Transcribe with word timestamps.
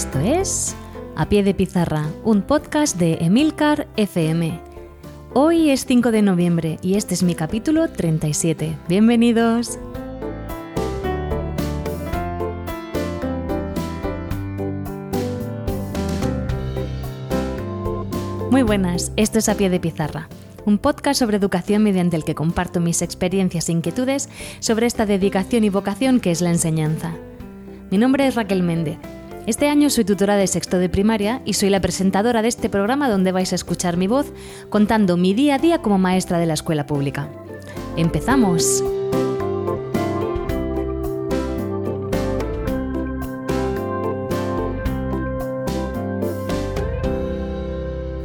Esto 0.00 0.18
es 0.18 0.74
A 1.14 1.28
Pie 1.28 1.42
de 1.42 1.52
Pizarra, 1.52 2.06
un 2.24 2.40
podcast 2.40 2.96
de 2.96 3.18
Emilcar 3.20 3.86
FM. 3.98 4.58
Hoy 5.34 5.68
es 5.68 5.84
5 5.84 6.10
de 6.10 6.22
noviembre 6.22 6.78
y 6.80 6.94
este 6.94 7.12
es 7.12 7.22
mi 7.22 7.34
capítulo 7.34 7.86
37. 7.86 8.78
Bienvenidos. 8.88 9.78
Muy 18.50 18.62
buenas, 18.62 19.12
esto 19.16 19.38
es 19.38 19.50
A 19.50 19.54
Pie 19.54 19.68
de 19.68 19.80
Pizarra, 19.80 20.30
un 20.64 20.78
podcast 20.78 21.20
sobre 21.20 21.36
educación 21.36 21.82
mediante 21.82 22.16
el 22.16 22.24
que 22.24 22.34
comparto 22.34 22.80
mis 22.80 23.02
experiencias 23.02 23.68
e 23.68 23.72
inquietudes 23.72 24.30
sobre 24.60 24.86
esta 24.86 25.04
dedicación 25.04 25.62
y 25.64 25.68
vocación 25.68 26.20
que 26.20 26.30
es 26.30 26.40
la 26.40 26.48
enseñanza. 26.48 27.12
Mi 27.90 27.98
nombre 27.98 28.26
es 28.26 28.34
Raquel 28.34 28.62
Méndez 28.62 28.96
este 29.46 29.68
año 29.68 29.90
soy 29.90 30.04
tutora 30.04 30.36
de 30.36 30.46
sexto 30.46 30.78
de 30.78 30.88
primaria 30.88 31.42
y 31.44 31.54
soy 31.54 31.70
la 31.70 31.80
presentadora 31.80 32.42
de 32.42 32.48
este 32.48 32.68
programa 32.68 33.08
donde 33.08 33.32
vais 33.32 33.52
a 33.52 33.56
escuchar 33.56 33.96
mi 33.96 34.06
voz 34.06 34.32
contando 34.68 35.16
mi 35.16 35.34
día 35.34 35.56
a 35.56 35.58
día 35.58 35.82
como 35.82 35.98
maestra 35.98 36.38
de 36.38 36.46
la 36.46 36.54
escuela 36.54 36.86
pública. 36.86 37.28
¡Empezamos! 37.96 38.84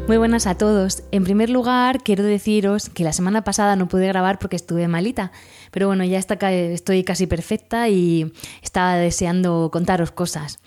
Muy 0.08 0.18
buenas 0.18 0.46
a 0.46 0.56
todos. 0.56 1.02
En 1.12 1.24
primer 1.24 1.50
lugar, 1.50 2.04
quiero 2.04 2.24
deciros 2.24 2.90
que 2.90 3.04
la 3.04 3.12
semana 3.12 3.44
pasada 3.44 3.76
no 3.76 3.88
pude 3.88 4.08
grabar 4.08 4.38
porque 4.38 4.56
estuve 4.56 4.88
malita, 4.88 5.32
pero 5.72 5.88
bueno, 5.88 6.04
ya 6.04 6.20
estoy 6.20 7.04
casi 7.04 7.26
perfecta 7.26 7.90
y 7.90 8.32
estaba 8.62 8.98
deseando 8.98 9.72
contaros 9.72 10.12
cosas. 10.12 10.60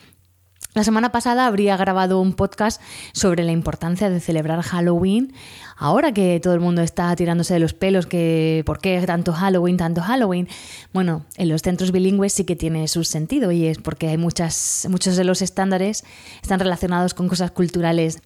La 0.75 0.85
semana 0.85 1.11
pasada 1.11 1.47
habría 1.47 1.77
grabado 1.77 2.21
un 2.21 2.35
podcast 2.35 2.81
sobre 3.13 3.43
la 3.43 3.51
importancia 3.51 4.11
de 4.11 4.21
celebrar 4.21 4.63
Halloween. 4.63 5.33
Ahora 5.77 6.13
que 6.13 6.39
todo 6.41 6.55
el 6.55 6.61
mundo 6.61 6.83
está 6.83 7.17
tirándose 7.17 7.55
de 7.55 7.61
los 7.61 7.75
pelos, 7.75 8.07
que 8.07 8.63
¿por 8.65 8.79
qué 8.79 9.03
tanto 9.05 9.33
Halloween, 9.33 9.77
tanto 9.77 10.03
Halloween? 10.03 10.47
Bueno, 10.93 11.25
en 11.37 11.49
los 11.49 11.63
centros 11.63 11.91
bilingües 11.91 12.33
sí 12.33 12.45
que 12.45 12.55
tiene 12.55 12.87
su 12.87 13.03
sentido 13.03 13.51
y 13.51 13.67
es 13.67 13.79
porque 13.79 14.09
hay 14.09 14.19
muchas, 14.19 14.87
muchos 14.89 15.17
de 15.17 15.25
los 15.25 15.43
estándares 15.43 16.05
están 16.43 16.61
relacionados 16.61 17.13
con 17.13 17.29
cosas 17.29 17.51
culturales 17.51 18.21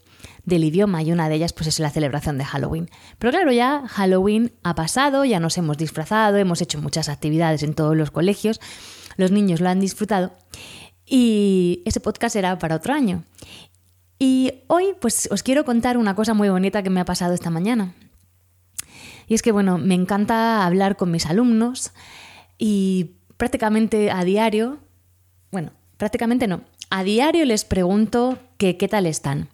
del 0.44 0.64
idioma 0.64 1.03
y 1.03 1.12
una 1.12 1.28
de 1.28 1.37
ellas 1.37 1.53
pues 1.53 1.69
es 1.69 1.78
la 1.78 1.91
celebración 1.91 2.37
de 2.37 2.44
Halloween. 2.44 2.91
Pero 3.19 3.31
claro, 3.31 3.53
ya 3.53 3.87
Halloween 3.88 4.53
ha 4.62 4.75
pasado, 4.75 5.25
ya 5.25 5.41
nos 5.41 5.56
hemos 5.56 5.78
disfrazado, 5.78 6.37
hemos 6.37 6.60
hecho 6.60 6.78
muchas 6.82 7.09
actividades 7.09 7.62
en 7.62 7.75
todos 7.75 7.97
los 7.97 8.10
colegios, 8.10 8.60
los 9.16 9.31
niños 9.31 9.60
lo 9.60 9.69
han 9.69 9.81
disfrutado 9.81 10.32
y 11.15 11.83
ese 11.84 12.00
podcast 12.00 12.33
será 12.33 12.59
para 12.59 12.77
otro 12.77 12.95
año. 12.95 13.23
Y 14.19 14.55
hoy 14.69 14.95
pues 14.99 15.28
os 15.31 15.43
quiero 15.43 15.67
contar 15.67 15.99
una 15.99 16.15
cosa 16.15 16.33
muy 16.33 16.49
bonita 16.49 16.83
que 16.83 16.89
me 16.89 17.00
ha 17.00 17.05
pasado 17.05 17.34
esta 17.34 17.50
mañana. 17.50 17.93
Y 19.28 19.34
es 19.34 19.43
que 19.43 19.53
bueno, 19.53 19.77
me 19.77 19.95
encanta 19.95 20.65
hablar 20.65 20.97
con 20.97 21.11
mis 21.11 21.27
alumnos 21.27 21.93
y 22.56 23.11
prácticamente 23.37 24.11
a 24.11 24.25
diario, 24.25 24.78
bueno, 25.50 25.73
prácticamente 25.99 26.47
no, 26.47 26.62
a 26.89 27.05
diario 27.05 27.44
les 27.44 27.67
pregunto 27.67 28.39
que 28.56 28.79
qué 28.79 28.89
tal 28.89 29.05
están. 29.05 29.50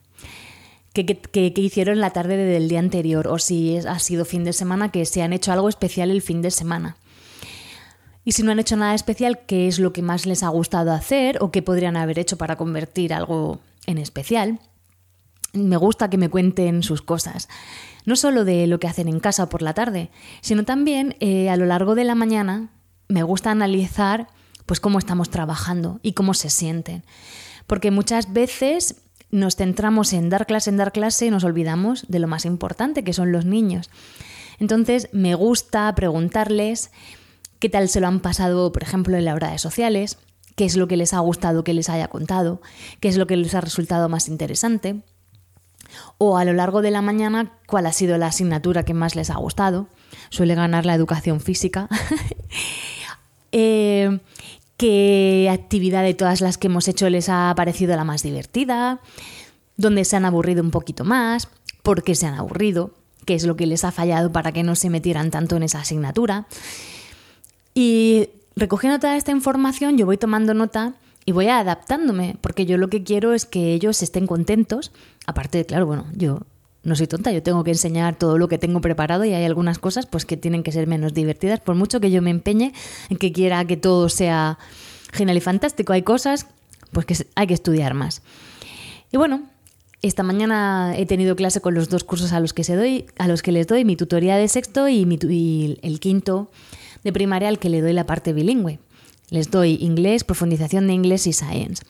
¿Qué, 0.93 1.53
hicieron 1.57 1.99
la 1.99 2.11
tarde 2.11 2.37
del 2.37 2.69
día 2.69 2.79
anterior 2.79 3.27
o 3.27 3.41
si 3.41 3.79
ha 3.79 3.99
sido 3.99 4.25
fin 4.25 4.45
de 4.45 4.53
semana, 4.53 4.93
que 4.93 5.05
se 5.07 5.23
han 5.23 5.33
hecho 5.33 5.51
algo 5.51 5.69
especial 5.69 6.13
el 6.13 6.23
fin 6.23 6.41
de 6.41 6.53
semana. 6.53 6.97
Y 8.29 8.33
si 8.33 8.43
no 8.43 8.53
han 8.53 8.59
hecho 8.59 8.77
nada 8.77 8.95
especial, 8.95 9.41
¿qué 9.47 9.69
es 9.69 9.79
lo 9.79 9.95
que 9.95 10.03
más 10.03 10.27
les 10.27 10.43
ha 10.43 10.51
gustado 10.51 10.93
hacer 10.93 11.39
o 11.41 11.51
qué 11.51 11.63
podrían 11.63 11.97
haber 11.97 12.19
hecho 12.19 12.37
para 12.37 12.57
convertir 12.57 13.15
algo 13.15 13.59
en 13.87 13.97
especial? 13.97 14.61
Me 15.55 15.79
gusta 15.79 16.11
que 16.11 16.19
me 16.19 16.29
cuenten 16.29 16.83
sus 16.83 17.01
cosas, 17.01 17.49
no 18.05 18.17
solo 18.17 18.45
de 18.45 18.67
lo 18.67 18.81
que 18.81 18.87
hacen 18.87 19.09
en 19.09 19.19
casa 19.19 19.49
por 19.49 19.63
la 19.63 19.73
tarde, 19.73 20.11
sino 20.43 20.67
también 20.67 21.17
eh, 21.21 21.49
a 21.49 21.57
lo 21.57 21.65
largo 21.65 21.95
de 21.95 22.05
la 22.05 22.15
mañana 22.15 22.69
me 23.09 23.23
gusta 23.23 23.51
analizar 23.51 24.29
pues 24.67 24.79
cómo 24.79 24.99
estamos 24.99 25.31
trabajando 25.31 25.99
y 26.03 26.13
cómo 26.13 26.35
se 26.35 26.51
sienten. 26.51 27.05
Porque 27.67 27.91
muchas 27.91 28.35
veces 28.35 28.97
nos 29.31 29.57
centramos 29.57 30.13
en 30.13 30.29
dar 30.29 30.45
clase, 30.45 30.69
en 30.69 30.77
dar 30.77 30.93
clase 30.93 31.25
y 31.25 31.31
nos 31.31 31.45
olvidamos 31.45 32.05
de 32.09 32.19
lo 32.19 32.29
más 32.29 32.45
importante, 32.45 33.05
que 33.05 33.15
son 33.15 33.33
los 33.33 33.47
niños. 33.47 33.89
Entonces 34.59 35.09
me 35.13 35.35
gusta 35.35 35.95
preguntarles 35.95 36.91
qué 37.59 37.69
tal 37.69 37.89
se 37.89 38.01
lo 38.01 38.07
han 38.07 38.21
pasado, 38.21 38.73
por 38.73 38.83
ejemplo, 38.83 39.17
en 39.17 39.25
las 39.25 39.39
redes 39.39 39.61
sociales, 39.61 40.19
qué 40.57 40.65
es 40.65 40.77
lo 40.77 40.89
que 40.89 40.97
les 40.97 41.15
ha 41.15 41.21
gustado 41.21 41.65
que 41.65 41.75
les 41.75 41.89
haya 41.89 42.09
contado, 42.09 42.61
qué 43.01 43.09
es 43.09 43.17
lo 43.17 43.27
que 43.27 43.37
les 43.37 43.55
ha 43.55 43.61
resultado 43.61 44.09
más 44.09 44.29
interesante, 44.29 45.03
o 46.19 46.37
a 46.37 46.45
lo 46.45 46.53
largo 46.53 46.83
de 46.83 46.91
la 46.91 47.03
mañana 47.03 47.53
cuál 47.67 47.87
ha 47.87 47.93
sido 47.93 48.19
la 48.19 48.27
asignatura 48.27 48.85
que 48.85 48.95
más 48.95 49.17
les 49.17 49.31
ha 49.31 49.37
gustado. 49.37 49.89
Suele 50.31 50.55
ganar 50.55 50.85
la 50.85 50.95
educación 50.95 51.41
física. 51.41 51.89
Eh, 53.51 54.21
qué 54.77 55.49
actividad 55.51 56.03
de 56.03 56.13
todas 56.13 56.43
las 56.43 56.59
que 56.59 56.67
hemos 56.67 56.87
hecho 56.87 57.09
les 57.09 57.31
ha 57.31 57.51
parecido 57.57 57.97
la 57.97 58.05
más 58.05 58.23
divertida, 58.23 59.01
dónde 59.79 60.05
se 60.05 60.17
han 60.17 60.27
aburrido 60.27 60.63
un 60.63 60.71
poquito 60.71 61.03
más, 61.03 61.49
por 61.83 62.03
qué 62.03 62.15
se 62.15 62.27
han 62.27 62.35
aburrido, 62.35 62.93
qué 63.25 63.35
es 63.35 63.45
lo 63.45 63.57
que 63.57 63.67
les 63.67 63.85
ha 63.85 63.91
fallado 63.91 64.33
para 64.33 64.53
que 64.53 64.65
no 64.65 64.75
se 64.75 64.91
metieran 64.91 65.31
tanto 65.31 65.57
en 65.57 65.63
esa 65.63 65.81
asignatura. 65.81 66.47
Y 67.79 68.31
recogiendo 68.57 68.99
toda 68.99 69.17
esta 69.17 69.31
información, 69.31 69.97
yo 69.97 70.05
voy 70.05 70.19
tomando 70.19 70.53
nota 70.53 70.95
y 71.25 71.31
voy 71.31 71.47
adaptándome, 71.47 72.37
porque 72.41 72.67
yo 72.67 72.77
lo 72.77 72.89
que 72.89 73.05
quiero 73.05 73.35
es 73.35 73.47
que 73.47 73.73
ellos 73.73 74.03
estén 74.03 74.27
contentos. 74.27 74.91
Aparte, 75.29 75.65
claro, 75.65 75.87
bueno, 75.87 76.05
yo 76.13 76.41
no 76.83 76.97
soy 76.97 77.07
tonta, 77.07 77.31
yo 77.31 77.41
tengo 77.41 77.63
que 77.63 77.71
enseñar 77.71 78.17
todo 78.17 78.37
lo 78.37 78.49
que 78.49 78.59
tengo 78.59 78.81
preparado 78.81 79.25
y 79.25 79.33
hay 79.33 79.45
algunas 79.45 79.79
cosas 79.79 80.07
pues 80.07 80.27
que 80.27 80.37
tienen 80.37 80.65
que 80.65 80.73
ser 80.73 80.89
menos 80.89 81.15
divertidas, 81.15 81.61
por 81.61 81.77
mucho 81.77 82.01
que 82.01 82.11
yo 82.11 82.21
me 82.21 82.31
empeñe 82.31 82.73
en 83.11 83.17
que 83.17 83.31
quiera 83.31 83.65
que 83.65 83.77
todo 83.77 84.09
sea 84.09 84.59
genial 85.13 85.37
y 85.37 85.41
fantástico. 85.41 85.93
Hay 85.93 86.03
cosas 86.03 86.49
pues 86.91 87.07
que 87.07 87.15
hay 87.37 87.47
que 87.47 87.55
estudiar 87.55 87.95
más. 87.95 88.23
Y 89.13 89.19
bueno, 89.19 89.45
esta 90.03 90.25
mañana 90.25 90.95
he 90.97 91.07
tenido 91.07 91.37
clase 91.37 91.61
con 91.61 91.75
los 91.75 91.89
dos 91.91 92.03
cursos 92.03 92.33
a 92.33 92.41
los 92.41 92.53
que 92.53 92.65
se 92.65 92.75
doy, 92.75 93.07
a 93.19 93.29
los 93.29 93.41
que 93.41 93.53
les 93.53 93.69
doy 93.69 93.85
mi 93.85 93.95
tutoría 93.95 94.37
de 94.37 94.49
sexto 94.49 94.89
y, 94.89 95.07
mi, 95.07 95.17
y 95.29 95.79
el 95.83 96.01
quinto 96.01 96.51
de 97.05 97.13
primaria 97.13 97.49
al 97.49 97.59
que 97.59 97.69
le 97.69 97.81
doy 97.81 97.93
la 97.93 98.07
parte 98.07 98.33
bilingüe. 98.33 98.79
Les 99.31 99.51
doy 99.51 99.79
inglés, 99.81 100.25
profundización 100.25 100.87
de 100.87 100.95
inglés 100.95 101.27
y 101.27 101.33
science. 101.33 101.85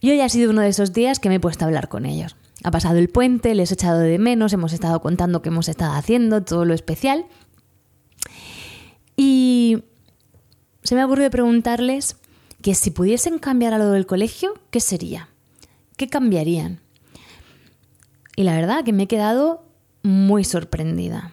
Y 0.00 0.10
hoy 0.10 0.20
ha 0.20 0.28
sido 0.28 0.50
uno 0.50 0.60
de 0.60 0.68
esos 0.68 0.92
días 0.92 1.18
que 1.18 1.28
me 1.28 1.36
he 1.36 1.40
puesto 1.40 1.64
a 1.64 1.68
hablar 1.68 1.88
con 1.88 2.04
ellos. 2.04 2.36
Ha 2.62 2.70
pasado 2.70 2.98
el 2.98 3.08
puente, 3.08 3.54
les 3.54 3.70
he 3.70 3.74
echado 3.74 4.00
de 4.00 4.18
menos, 4.18 4.52
hemos 4.52 4.72
estado 4.72 5.00
contando 5.00 5.42
qué 5.42 5.48
hemos 5.48 5.68
estado 5.68 5.94
haciendo, 5.94 6.42
todo 6.42 6.64
lo 6.64 6.74
especial. 6.74 7.26
Y 9.16 9.84
se 10.82 10.94
me 10.94 11.00
ha 11.00 11.06
ocurrido 11.06 11.30
preguntarles 11.30 12.16
que 12.60 12.74
si 12.74 12.90
pudiesen 12.90 13.38
cambiar 13.38 13.74
algo 13.74 13.90
del 13.90 14.06
colegio, 14.06 14.54
¿qué 14.70 14.80
sería? 14.80 15.28
¿Qué 15.96 16.08
cambiarían? 16.08 16.80
Y 18.36 18.42
la 18.44 18.54
verdad 18.56 18.84
que 18.84 18.92
me 18.92 19.04
he 19.04 19.08
quedado 19.08 19.64
muy 20.02 20.44
sorprendida. 20.44 21.32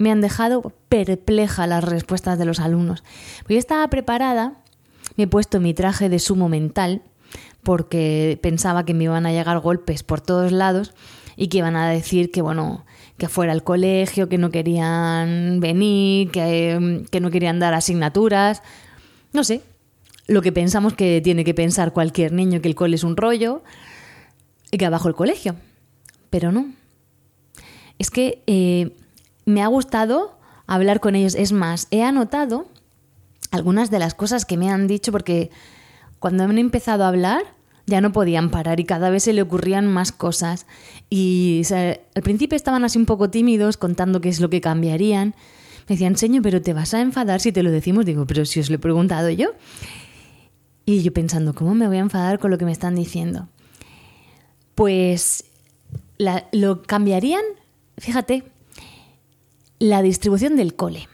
Me 0.00 0.10
han 0.10 0.22
dejado 0.22 0.72
perpleja 0.88 1.66
las 1.66 1.84
respuestas 1.84 2.38
de 2.38 2.46
los 2.46 2.58
alumnos. 2.58 3.04
Pues 3.42 3.50
yo 3.50 3.58
estaba 3.58 3.86
preparada, 3.90 4.54
me 5.16 5.24
he 5.24 5.26
puesto 5.26 5.60
mi 5.60 5.74
traje 5.74 6.08
de 6.08 6.18
sumo 6.18 6.48
mental, 6.48 7.02
porque 7.62 8.38
pensaba 8.40 8.86
que 8.86 8.94
me 8.94 9.04
iban 9.04 9.26
a 9.26 9.32
llegar 9.32 9.58
golpes 9.58 10.02
por 10.02 10.22
todos 10.22 10.52
lados 10.52 10.94
y 11.36 11.48
que 11.48 11.58
iban 11.58 11.76
a 11.76 11.90
decir 11.90 12.30
que, 12.30 12.40
bueno, 12.40 12.86
que 13.18 13.28
fuera 13.28 13.52
al 13.52 13.62
colegio, 13.62 14.30
que 14.30 14.38
no 14.38 14.50
querían 14.50 15.60
venir, 15.60 16.30
que, 16.30 17.20
no 17.20 17.30
querían 17.30 17.58
dar 17.58 17.74
asignaturas. 17.74 18.62
No 19.34 19.44
sé, 19.44 19.60
lo 20.28 20.40
que 20.40 20.50
pensamos 20.50 20.94
que 20.94 21.20
tiene 21.22 21.44
que 21.44 21.52
pensar 21.52 21.92
cualquier 21.92 22.32
niño, 22.32 22.62
que 22.62 22.68
el 22.68 22.74
cole 22.74 22.96
es 22.96 23.04
un 23.04 23.18
rollo 23.18 23.62
y 24.70 24.78
que 24.78 24.86
abajo 24.86 25.08
el 25.08 25.14
colegio. 25.14 25.56
Pero 26.30 26.52
no. 26.52 26.72
Es 27.98 28.10
que 28.10 28.42
eh, 28.46 28.96
me 29.44 29.62
ha 29.62 29.66
gustado 29.66 30.38
hablar 30.66 31.00
con 31.00 31.14
ellos. 31.14 31.34
Es 31.34 31.52
más, 31.52 31.88
he 31.90 32.02
anotado 32.02 32.68
algunas 33.50 33.90
de 33.90 33.98
las 33.98 34.14
cosas 34.14 34.44
que 34.44 34.56
me 34.56 34.70
han 34.70 34.86
dicho 34.86 35.12
porque 35.12 35.50
cuando 36.18 36.44
han 36.44 36.58
empezado 36.58 37.04
a 37.04 37.08
hablar 37.08 37.42
ya 37.86 38.00
no 38.00 38.12
podían 38.12 38.50
parar 38.50 38.78
y 38.78 38.84
cada 38.84 39.10
vez 39.10 39.24
se 39.24 39.32
le 39.32 39.42
ocurrían 39.42 39.86
más 39.86 40.12
cosas. 40.12 40.66
Y 41.08 41.62
al 41.72 42.22
principio 42.22 42.56
estaban 42.56 42.84
así 42.84 42.98
un 42.98 43.06
poco 43.06 43.30
tímidos 43.30 43.76
contando 43.76 44.20
qué 44.20 44.28
es 44.28 44.40
lo 44.40 44.48
que 44.48 44.60
cambiarían. 44.60 45.34
Me 45.88 45.96
decían, 45.96 46.16
señor, 46.16 46.42
pero 46.42 46.62
te 46.62 46.72
vas 46.72 46.94
a 46.94 47.00
enfadar 47.00 47.40
si 47.40 47.50
te 47.50 47.64
lo 47.64 47.70
decimos. 47.72 48.06
Digo, 48.06 48.26
pero 48.26 48.44
si 48.44 48.60
os 48.60 48.70
lo 48.70 48.76
he 48.76 48.78
preguntado 48.78 49.28
yo. 49.30 49.50
Y 50.86 51.02
yo 51.02 51.12
pensando, 51.12 51.54
¿cómo 51.54 51.74
me 51.74 51.88
voy 51.88 51.96
a 51.96 52.00
enfadar 52.00 52.38
con 52.38 52.50
lo 52.50 52.58
que 52.58 52.64
me 52.64 52.72
están 52.72 52.94
diciendo? 52.94 53.48
Pues 54.76 55.44
lo 56.52 56.82
cambiarían, 56.82 57.42
fíjate, 57.98 58.44
la 59.80 60.02
distribución 60.02 60.54
del 60.54 60.76
cole. 60.76 61.08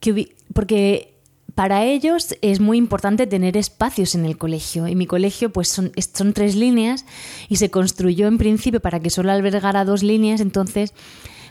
Que, 0.00 0.34
porque 0.52 1.14
para 1.54 1.84
ellos 1.84 2.36
es 2.40 2.58
muy 2.58 2.78
importante 2.78 3.26
tener 3.28 3.56
espacios 3.56 4.16
en 4.16 4.24
el 4.24 4.36
colegio. 4.36 4.88
Y 4.88 4.96
mi 4.96 5.06
colegio, 5.06 5.52
pues 5.52 5.68
son, 5.68 5.92
son 6.14 6.32
tres 6.32 6.56
líneas 6.56 7.04
y 7.48 7.56
se 7.56 7.70
construyó 7.70 8.26
en 8.26 8.38
principio 8.38 8.80
para 8.80 8.98
que 8.98 9.10
solo 9.10 9.30
albergara 9.30 9.84
dos 9.84 10.02
líneas. 10.02 10.40
Entonces, 10.40 10.94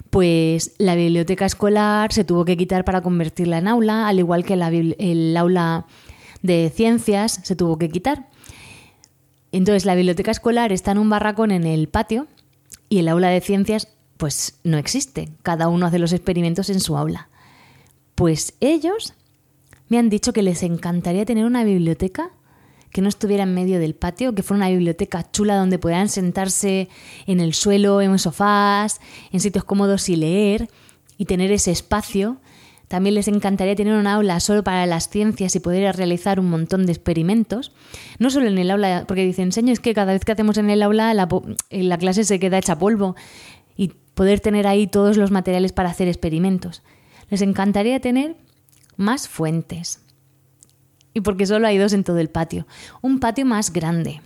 pues 0.10 0.74
la 0.78 0.96
biblioteca 0.96 1.46
escolar 1.46 2.12
se 2.12 2.24
tuvo 2.24 2.46
que 2.46 2.58
quitar 2.58 2.84
para 2.84 3.02
convertirla 3.02 3.58
en 3.60 3.68
aula, 3.68 4.08
al 4.08 4.20
igual 4.20 4.44
que 4.44 4.56
la, 4.56 4.70
el 4.70 5.38
aula 5.38 5.86
de 6.42 6.72
ciencias 6.74 7.42
se 7.44 7.56
tuvo 7.56 7.78
que 7.78 7.90
quitar. 7.90 8.30
Entonces 9.52 9.86
la 9.86 9.96
biblioteca 9.96 10.32
escolar 10.32 10.72
está 10.72 10.92
en 10.92 10.98
un 11.00 11.10
barracón 11.10 11.52
en 11.52 11.66
el 11.66 11.88
patio 11.88 12.28
y 12.90 13.00
el 13.00 13.08
aula 13.08 13.30
de 13.30 13.42
ciencias 13.42 13.90
pues 14.18 14.60
no 14.64 14.78
existe. 14.78 15.30
Cada 15.44 15.68
uno 15.68 15.86
hace 15.86 16.00
los 16.00 16.14
experimentos 16.14 16.70
en 16.70 16.80
su 16.80 16.98
aula. 16.98 17.30
Pues 18.16 18.56
ellos 18.60 19.14
me 19.90 19.98
han 19.98 20.10
dicho 20.10 20.34
que 20.34 20.42
les 20.42 20.64
encantaría 20.64 21.26
tener 21.26 21.46
una 21.46 21.64
biblioteca 21.64 22.32
que 22.92 23.02
no 23.02 23.10
estuviera 23.10 23.44
en 23.44 23.54
medio 23.54 23.80
del 23.80 23.96
patio, 23.96 24.34
que 24.34 24.44
fuera 24.44 24.60
una 24.60 24.70
biblioteca 24.70 25.30
chula 25.32 25.56
donde 25.56 25.78
pudieran 25.78 26.10
sentarse 26.10 26.90
en 27.28 27.40
el 27.40 27.54
suelo, 27.54 28.02
en 28.02 28.18
sofás, 28.18 29.00
en 29.32 29.40
sitios 29.40 29.64
cómodos 29.64 30.10
y 30.10 30.16
leer 30.16 30.70
y 31.18 31.26
tener 31.26 31.52
ese 31.52 31.72
espacio 31.72 32.40
también 32.88 33.16
les 33.16 33.28
encantaría 33.28 33.76
tener 33.76 33.94
un 33.94 34.08
aula 34.08 34.40
solo 34.40 34.64
para 34.64 34.86
las 34.86 35.10
ciencias 35.10 35.56
y 35.56 35.60
poder 35.60 35.96
realizar 35.98 36.40
un 36.40 36.50
montón 36.50 36.86
de 36.86 36.94
experimentos. 36.94 37.74
No 38.18 38.30
solo 38.30 38.48
en 38.48 38.58
el 38.58 38.72
aula, 38.72 39.04
porque 39.08 39.26
dicen, 39.26 39.46
enseño 39.46 39.74
es 39.74 39.82
que 39.82 39.94
cada 39.94 40.14
vez 40.14 40.24
que 40.24 40.32
hacemos 40.32 40.58
en 40.58 40.70
el 40.70 40.82
aula 40.82 41.14
la, 41.14 41.28
la 41.70 41.98
clase 41.98 42.24
se 42.24 42.40
queda 42.40 42.58
hecha 42.58 42.80
polvo 42.80 43.16
y 43.78 43.94
poder 44.14 44.42
tener 44.42 44.68
ahí 44.68 44.88
todos 44.88 45.16
los 45.16 45.32
materiales 45.32 45.72
para 45.72 45.90
hacer 45.90 46.10
experimentos. 46.10 46.84
Les 47.30 47.42
encantaría 47.42 48.02
tener 48.02 48.36
más 48.98 49.30
fuentes. 49.30 50.02
Y 51.14 51.22
porque 51.22 51.46
solo 51.46 51.68
hay 51.68 51.78
dos 51.78 51.94
en 51.94 52.04
todo 52.04 52.18
el 52.18 52.30
patio. 52.30 52.68
Un 53.02 53.20
patio 53.20 53.46
más 53.46 53.72
grande. 53.72 54.22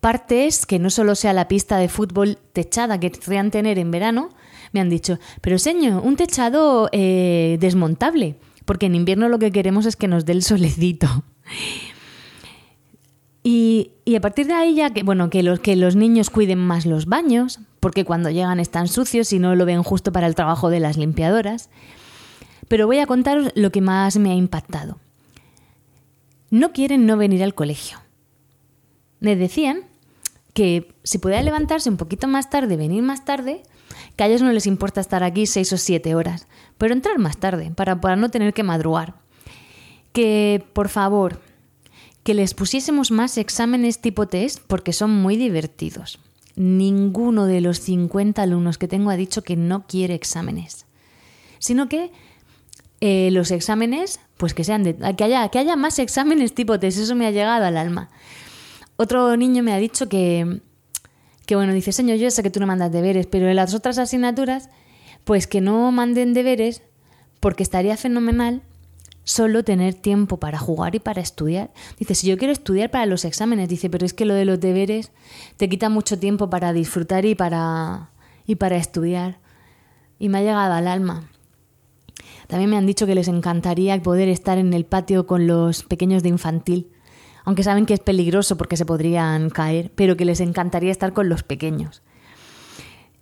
Partes 0.00 0.64
que 0.64 0.78
no 0.78 0.90
solo 0.90 1.14
sea 1.14 1.32
la 1.32 1.48
pista 1.48 1.78
de 1.78 1.88
fútbol 1.88 2.38
techada 2.52 3.00
que 3.00 3.10
querrían 3.10 3.50
tener 3.50 3.78
en 3.78 3.90
verano, 3.90 4.30
me 4.72 4.80
han 4.80 4.90
dicho, 4.90 5.18
pero 5.40 5.58
señor, 5.58 6.02
un 6.04 6.16
techado 6.16 6.88
eh, 6.92 7.56
desmontable, 7.60 8.36
porque 8.64 8.86
en 8.86 8.94
invierno 8.94 9.28
lo 9.28 9.38
que 9.38 9.50
queremos 9.50 9.86
es 9.86 9.96
que 9.96 10.08
nos 10.08 10.24
dé 10.24 10.32
el 10.32 10.42
solecito. 10.42 11.24
Y, 13.50 13.92
a 14.14 14.20
partir 14.20 14.46
de 14.46 14.52
ahí 14.52 14.74
ya 14.74 14.90
que, 14.90 15.02
bueno, 15.02 15.30
que 15.30 15.42
los, 15.42 15.60
que 15.60 15.74
los 15.74 15.96
niños 15.96 16.28
cuiden 16.28 16.58
más 16.58 16.84
los 16.84 17.06
baños, 17.06 17.60
porque 17.88 18.04
cuando 18.04 18.28
llegan 18.28 18.60
están 18.60 18.86
sucios 18.86 19.32
y 19.32 19.38
no 19.38 19.54
lo 19.54 19.64
ven 19.64 19.82
justo 19.82 20.12
para 20.12 20.26
el 20.26 20.34
trabajo 20.34 20.68
de 20.68 20.78
las 20.78 20.98
limpiadoras. 20.98 21.70
Pero 22.68 22.86
voy 22.86 22.98
a 22.98 23.06
contaros 23.06 23.50
lo 23.54 23.72
que 23.72 23.80
más 23.80 24.18
me 24.18 24.30
ha 24.30 24.34
impactado. 24.34 24.98
No 26.50 26.72
quieren 26.74 27.06
no 27.06 27.16
venir 27.16 27.42
al 27.42 27.54
colegio. 27.54 27.96
Me 29.20 29.36
decían 29.36 29.84
que 30.52 30.92
si 31.02 31.16
podía 31.16 31.42
levantarse 31.42 31.88
un 31.88 31.96
poquito 31.96 32.28
más 32.28 32.50
tarde, 32.50 32.76
venir 32.76 33.02
más 33.02 33.24
tarde, 33.24 33.62
que 34.16 34.24
a 34.24 34.26
ellos 34.26 34.42
no 34.42 34.52
les 34.52 34.66
importa 34.66 35.00
estar 35.00 35.24
aquí 35.24 35.46
seis 35.46 35.72
o 35.72 35.78
siete 35.78 36.14
horas, 36.14 36.46
pero 36.76 36.92
entrar 36.92 37.18
más 37.18 37.38
tarde, 37.38 37.72
para, 37.74 38.02
para 38.02 38.16
no 38.16 38.30
tener 38.30 38.52
que 38.52 38.64
madrugar. 38.64 39.14
Que, 40.12 40.62
por 40.74 40.90
favor, 40.90 41.40
que 42.22 42.34
les 42.34 42.52
pusiésemos 42.52 43.10
más 43.10 43.38
exámenes 43.38 44.02
tipo 44.02 44.28
test 44.28 44.60
porque 44.66 44.92
son 44.92 45.10
muy 45.10 45.36
divertidos. 45.36 46.18
Ninguno 46.58 47.46
de 47.46 47.60
los 47.60 47.78
50 47.78 48.42
alumnos 48.42 48.78
que 48.78 48.88
tengo 48.88 49.10
ha 49.10 49.16
dicho 49.16 49.42
que 49.42 49.54
no 49.54 49.86
quiere 49.86 50.14
exámenes, 50.14 50.86
sino 51.60 51.88
que 51.88 52.10
eh, 53.00 53.30
los 53.30 53.52
exámenes, 53.52 54.18
pues 54.36 54.54
que 54.54 54.64
sean 54.64 54.82
de, 54.82 54.96
que 55.16 55.22
haya, 55.22 55.48
que 55.50 55.60
haya 55.60 55.76
más 55.76 56.00
exámenes 56.00 56.54
tipo 56.54 56.80
test, 56.80 56.98
eso 56.98 57.14
me 57.14 57.26
ha 57.26 57.30
llegado 57.30 57.64
al 57.64 57.76
alma. 57.76 58.10
Otro 58.96 59.36
niño 59.36 59.62
me 59.62 59.72
ha 59.72 59.78
dicho 59.78 60.08
que, 60.08 60.60
que 61.46 61.54
bueno, 61.54 61.72
dice, 61.72 61.92
señor, 61.92 62.18
yo 62.18 62.28
sé 62.32 62.42
que 62.42 62.50
tú 62.50 62.58
no 62.58 62.66
mandas 62.66 62.90
deberes, 62.90 63.28
pero 63.28 63.48
en 63.48 63.54
las 63.54 63.72
otras 63.72 63.98
asignaturas, 63.98 64.68
pues 65.22 65.46
que 65.46 65.60
no 65.60 65.92
manden 65.92 66.34
deberes, 66.34 66.82
porque 67.38 67.62
estaría 67.62 67.96
fenomenal 67.96 68.62
solo 69.28 69.62
tener 69.62 69.92
tiempo 69.92 70.38
para 70.38 70.58
jugar 70.58 70.94
y 70.94 71.00
para 71.00 71.20
estudiar. 71.20 71.70
Dice, 71.98 72.14
si 72.14 72.26
yo 72.28 72.38
quiero 72.38 72.50
estudiar 72.50 72.90
para 72.90 73.04
los 73.04 73.26
exámenes, 73.26 73.68
dice, 73.68 73.90
pero 73.90 74.06
es 74.06 74.14
que 74.14 74.24
lo 74.24 74.32
de 74.32 74.46
los 74.46 74.58
deberes 74.58 75.12
te 75.58 75.68
quita 75.68 75.90
mucho 75.90 76.18
tiempo 76.18 76.48
para 76.48 76.72
disfrutar 76.72 77.26
y 77.26 77.34
para, 77.34 78.08
y 78.46 78.54
para 78.54 78.76
estudiar. 78.76 79.38
Y 80.18 80.30
me 80.30 80.38
ha 80.38 80.40
llegado 80.40 80.72
al 80.72 80.88
alma. 80.88 81.28
También 82.46 82.70
me 82.70 82.78
han 82.78 82.86
dicho 82.86 83.04
que 83.06 83.14
les 83.14 83.28
encantaría 83.28 84.02
poder 84.02 84.30
estar 84.30 84.56
en 84.56 84.72
el 84.72 84.86
patio 84.86 85.26
con 85.26 85.46
los 85.46 85.82
pequeños 85.82 86.22
de 86.22 86.30
infantil 86.30 86.90
aunque 87.44 87.62
saben 87.62 87.86
que 87.86 87.94
es 87.94 88.00
peligroso 88.00 88.58
porque 88.58 88.76
se 88.76 88.84
podrían 88.84 89.48
caer, 89.48 89.90
pero 89.94 90.18
que 90.18 90.26
les 90.26 90.40
encantaría 90.40 90.92
estar 90.92 91.14
con 91.14 91.30
los 91.30 91.42
pequeños. 91.42 92.02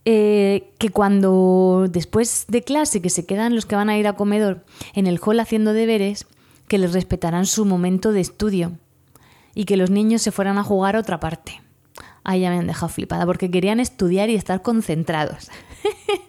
Eh, 0.09 0.71
que 0.79 0.91
cuando 0.91 1.89
después 1.91 2.45
de 2.47 2.63
clase, 2.63 3.03
que 3.03 3.11
se 3.11 3.27
quedan 3.27 3.57
los 3.57 3.67
que 3.67 3.75
van 3.75 3.91
a 3.91 3.99
ir 3.99 4.07
a 4.07 4.13
comedor 4.13 4.65
en 4.95 5.09
el 5.09 5.19
hall 5.21 5.41
haciendo 5.41 5.73
deberes, 5.73 6.27
que 6.69 6.79
les 6.79 6.93
respetarán 6.93 7.45
su 7.45 7.65
momento 7.65 8.13
de 8.13 8.21
estudio 8.21 8.79
y 9.53 9.65
que 9.65 9.77
los 9.77 9.91
niños 9.91 10.23
se 10.23 10.31
fueran 10.31 10.59
a 10.59 10.63
jugar 10.63 10.95
otra 10.97 11.19
parte. 11.19 11.61
Ahí 12.23 12.43
ya 12.43 12.51
me 12.51 12.59
han 12.59 12.69
dejado 12.69 12.89
flipada 12.89 13.27
porque 13.27 13.51
querían 13.51 13.81
estudiar 13.81 14.31
y 14.31 14.37
estar 14.37 14.63
concentrados. 14.63 15.51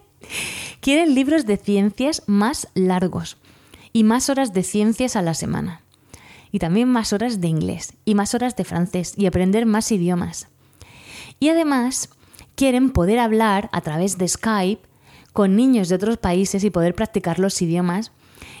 Quieren 0.80 1.14
libros 1.14 1.46
de 1.46 1.56
ciencias 1.56 2.24
más 2.26 2.66
largos 2.74 3.36
y 3.92 4.02
más 4.02 4.28
horas 4.28 4.52
de 4.52 4.64
ciencias 4.64 5.14
a 5.14 5.22
la 5.22 5.34
semana 5.34 5.82
y 6.50 6.58
también 6.58 6.88
más 6.88 7.12
horas 7.12 7.40
de 7.40 7.46
inglés 7.46 7.94
y 8.04 8.16
más 8.16 8.34
horas 8.34 8.56
de 8.56 8.64
francés 8.64 9.14
y 9.16 9.26
aprender 9.26 9.66
más 9.66 9.92
idiomas. 9.92 10.48
Y 11.38 11.50
además 11.50 12.10
quieren 12.58 12.90
poder 12.90 13.20
hablar 13.20 13.70
a 13.70 13.80
través 13.82 14.18
de 14.18 14.26
Skype 14.26 14.82
con 15.32 15.54
niños 15.54 15.88
de 15.88 15.94
otros 15.94 16.16
países 16.16 16.64
y 16.64 16.70
poder 16.70 16.92
practicar 16.92 17.38
los 17.38 17.62
idiomas 17.62 18.10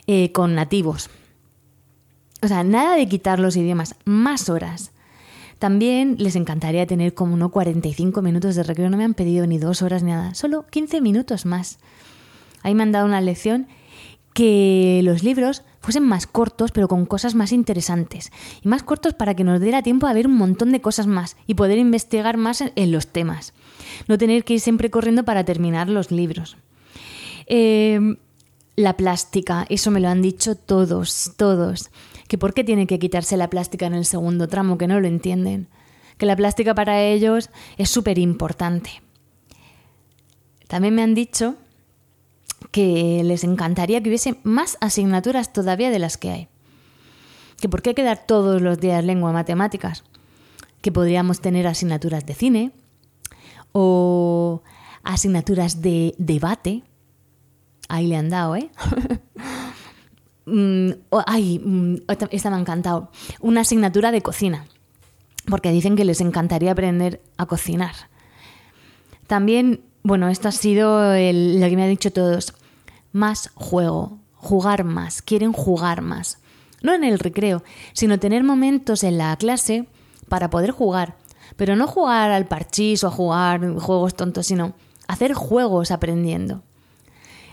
eh, 0.06 0.30
con 0.30 0.54
nativos. 0.54 1.10
O 2.40 2.46
sea, 2.46 2.62
nada 2.62 2.94
de 2.94 3.08
quitar 3.08 3.40
los 3.40 3.56
idiomas, 3.56 3.96
más 4.04 4.48
horas. 4.48 4.92
También 5.58 6.14
les 6.20 6.36
encantaría 6.36 6.86
tener 6.86 7.12
como 7.12 7.36
no 7.36 7.48
45 7.48 8.22
minutos 8.22 8.54
de 8.54 8.62
recreo, 8.62 8.88
no 8.88 8.96
me 8.96 9.02
han 9.02 9.14
pedido 9.14 9.48
ni 9.48 9.58
dos 9.58 9.82
horas 9.82 10.04
ni 10.04 10.12
nada, 10.12 10.32
solo 10.34 10.64
15 10.70 11.00
minutos 11.00 11.44
más. 11.44 11.80
Ahí 12.62 12.76
me 12.76 12.84
han 12.84 12.92
dado 12.92 13.04
una 13.04 13.20
lección 13.20 13.66
que 14.32 15.00
los 15.02 15.24
libros 15.24 15.64
fuesen 15.80 16.04
más 16.04 16.28
cortos, 16.28 16.70
pero 16.70 16.86
con 16.86 17.04
cosas 17.04 17.34
más 17.34 17.50
interesantes. 17.50 18.30
Y 18.62 18.68
más 18.68 18.84
cortos 18.84 19.14
para 19.14 19.34
que 19.34 19.42
nos 19.42 19.60
diera 19.60 19.82
tiempo 19.82 20.06
a 20.06 20.12
ver 20.12 20.28
un 20.28 20.36
montón 20.36 20.70
de 20.70 20.80
cosas 20.80 21.08
más 21.08 21.36
y 21.48 21.54
poder 21.54 21.78
investigar 21.78 22.36
más 22.36 22.62
en 22.62 22.92
los 22.92 23.08
temas. 23.08 23.54
No 24.06 24.18
tener 24.18 24.44
que 24.44 24.54
ir 24.54 24.60
siempre 24.60 24.90
corriendo 24.90 25.24
para 25.24 25.44
terminar 25.44 25.88
los 25.88 26.10
libros. 26.10 26.56
Em, 27.46 28.16
la 28.76 28.96
plástica, 28.96 29.66
eso 29.68 29.90
me 29.90 30.00
lo 30.00 30.08
han 30.08 30.22
dicho 30.22 30.54
todos, 30.54 31.32
todos. 31.36 31.90
que 32.28 32.36
por 32.36 32.52
qué 32.52 32.62
tiene 32.62 32.86
que 32.86 32.98
quitarse 32.98 33.38
la 33.38 33.48
plástica 33.48 33.86
en 33.86 33.94
el 33.94 34.04
segundo 34.04 34.48
tramo, 34.48 34.76
que 34.76 34.86
no 34.86 35.00
lo 35.00 35.08
entienden, 35.08 35.66
que 36.18 36.26
la 36.26 36.36
plástica 36.36 36.74
para 36.74 37.02
ellos 37.02 37.48
es 37.78 37.88
súper 37.88 38.18
importante. 38.18 39.00
También 40.66 40.94
me 40.94 41.02
han 41.02 41.14
dicho 41.14 41.56
que 42.70 43.22
les 43.24 43.44
encantaría 43.44 44.02
que 44.02 44.10
hubiese 44.10 44.38
más 44.42 44.76
asignaturas 44.80 45.52
todavía 45.52 45.90
de 45.90 45.98
las 45.98 46.18
que 46.18 46.30
hay. 46.30 46.48
Que 47.60 47.68
por 47.68 47.82
qué 47.82 47.94
quedar 47.94 48.26
todos 48.26 48.60
los 48.60 48.78
días 48.78 49.04
lengua 49.04 49.32
matemáticas. 49.32 50.04
Que 50.82 50.92
podríamos 50.92 51.40
tener 51.40 51.66
asignaturas 51.66 52.26
de 52.26 52.34
cine 52.34 52.72
o 53.72 54.62
asignaturas 55.02 55.80
de 55.82 56.14
debate. 56.18 56.82
Ahí 57.88 58.06
le 58.06 58.16
han 58.16 58.30
dado, 58.30 58.56
¿eh? 58.56 58.70
Mm, 60.50 60.92
ay, 61.26 61.58
mm, 61.58 61.96
esta 62.30 62.48
me 62.48 62.56
ha 62.56 62.60
encantado. 62.60 63.10
Una 63.38 63.60
asignatura 63.60 64.10
de 64.10 64.22
cocina. 64.22 64.64
Porque 65.46 65.70
dicen 65.70 65.94
que 65.94 66.06
les 66.06 66.22
encantaría 66.22 66.72
aprender 66.72 67.20
a 67.36 67.44
cocinar. 67.44 67.94
También 69.26 69.82
bueno, 70.08 70.28
esto 70.28 70.48
ha 70.48 70.52
sido 70.52 71.12
lo 71.12 71.68
que 71.68 71.76
me 71.76 71.82
han 71.82 71.90
dicho 71.90 72.10
todos. 72.10 72.54
Más 73.12 73.50
juego, 73.54 74.18
jugar 74.36 74.84
más, 74.84 75.22
quieren 75.22 75.52
jugar 75.52 76.02
más. 76.02 76.38
No 76.82 76.94
en 76.94 77.04
el 77.04 77.18
recreo, 77.18 77.62
sino 77.92 78.18
tener 78.18 78.44
momentos 78.44 79.04
en 79.04 79.18
la 79.18 79.36
clase 79.36 79.86
para 80.28 80.50
poder 80.50 80.70
jugar. 80.70 81.16
Pero 81.56 81.76
no 81.76 81.86
jugar 81.86 82.30
al 82.30 82.46
parchís 82.46 83.02
o 83.04 83.08
a 83.08 83.10
jugar 83.10 83.74
juegos 83.78 84.14
tontos, 84.14 84.46
sino 84.46 84.74
hacer 85.06 85.34
juegos 85.34 85.90
aprendiendo. 85.90 86.62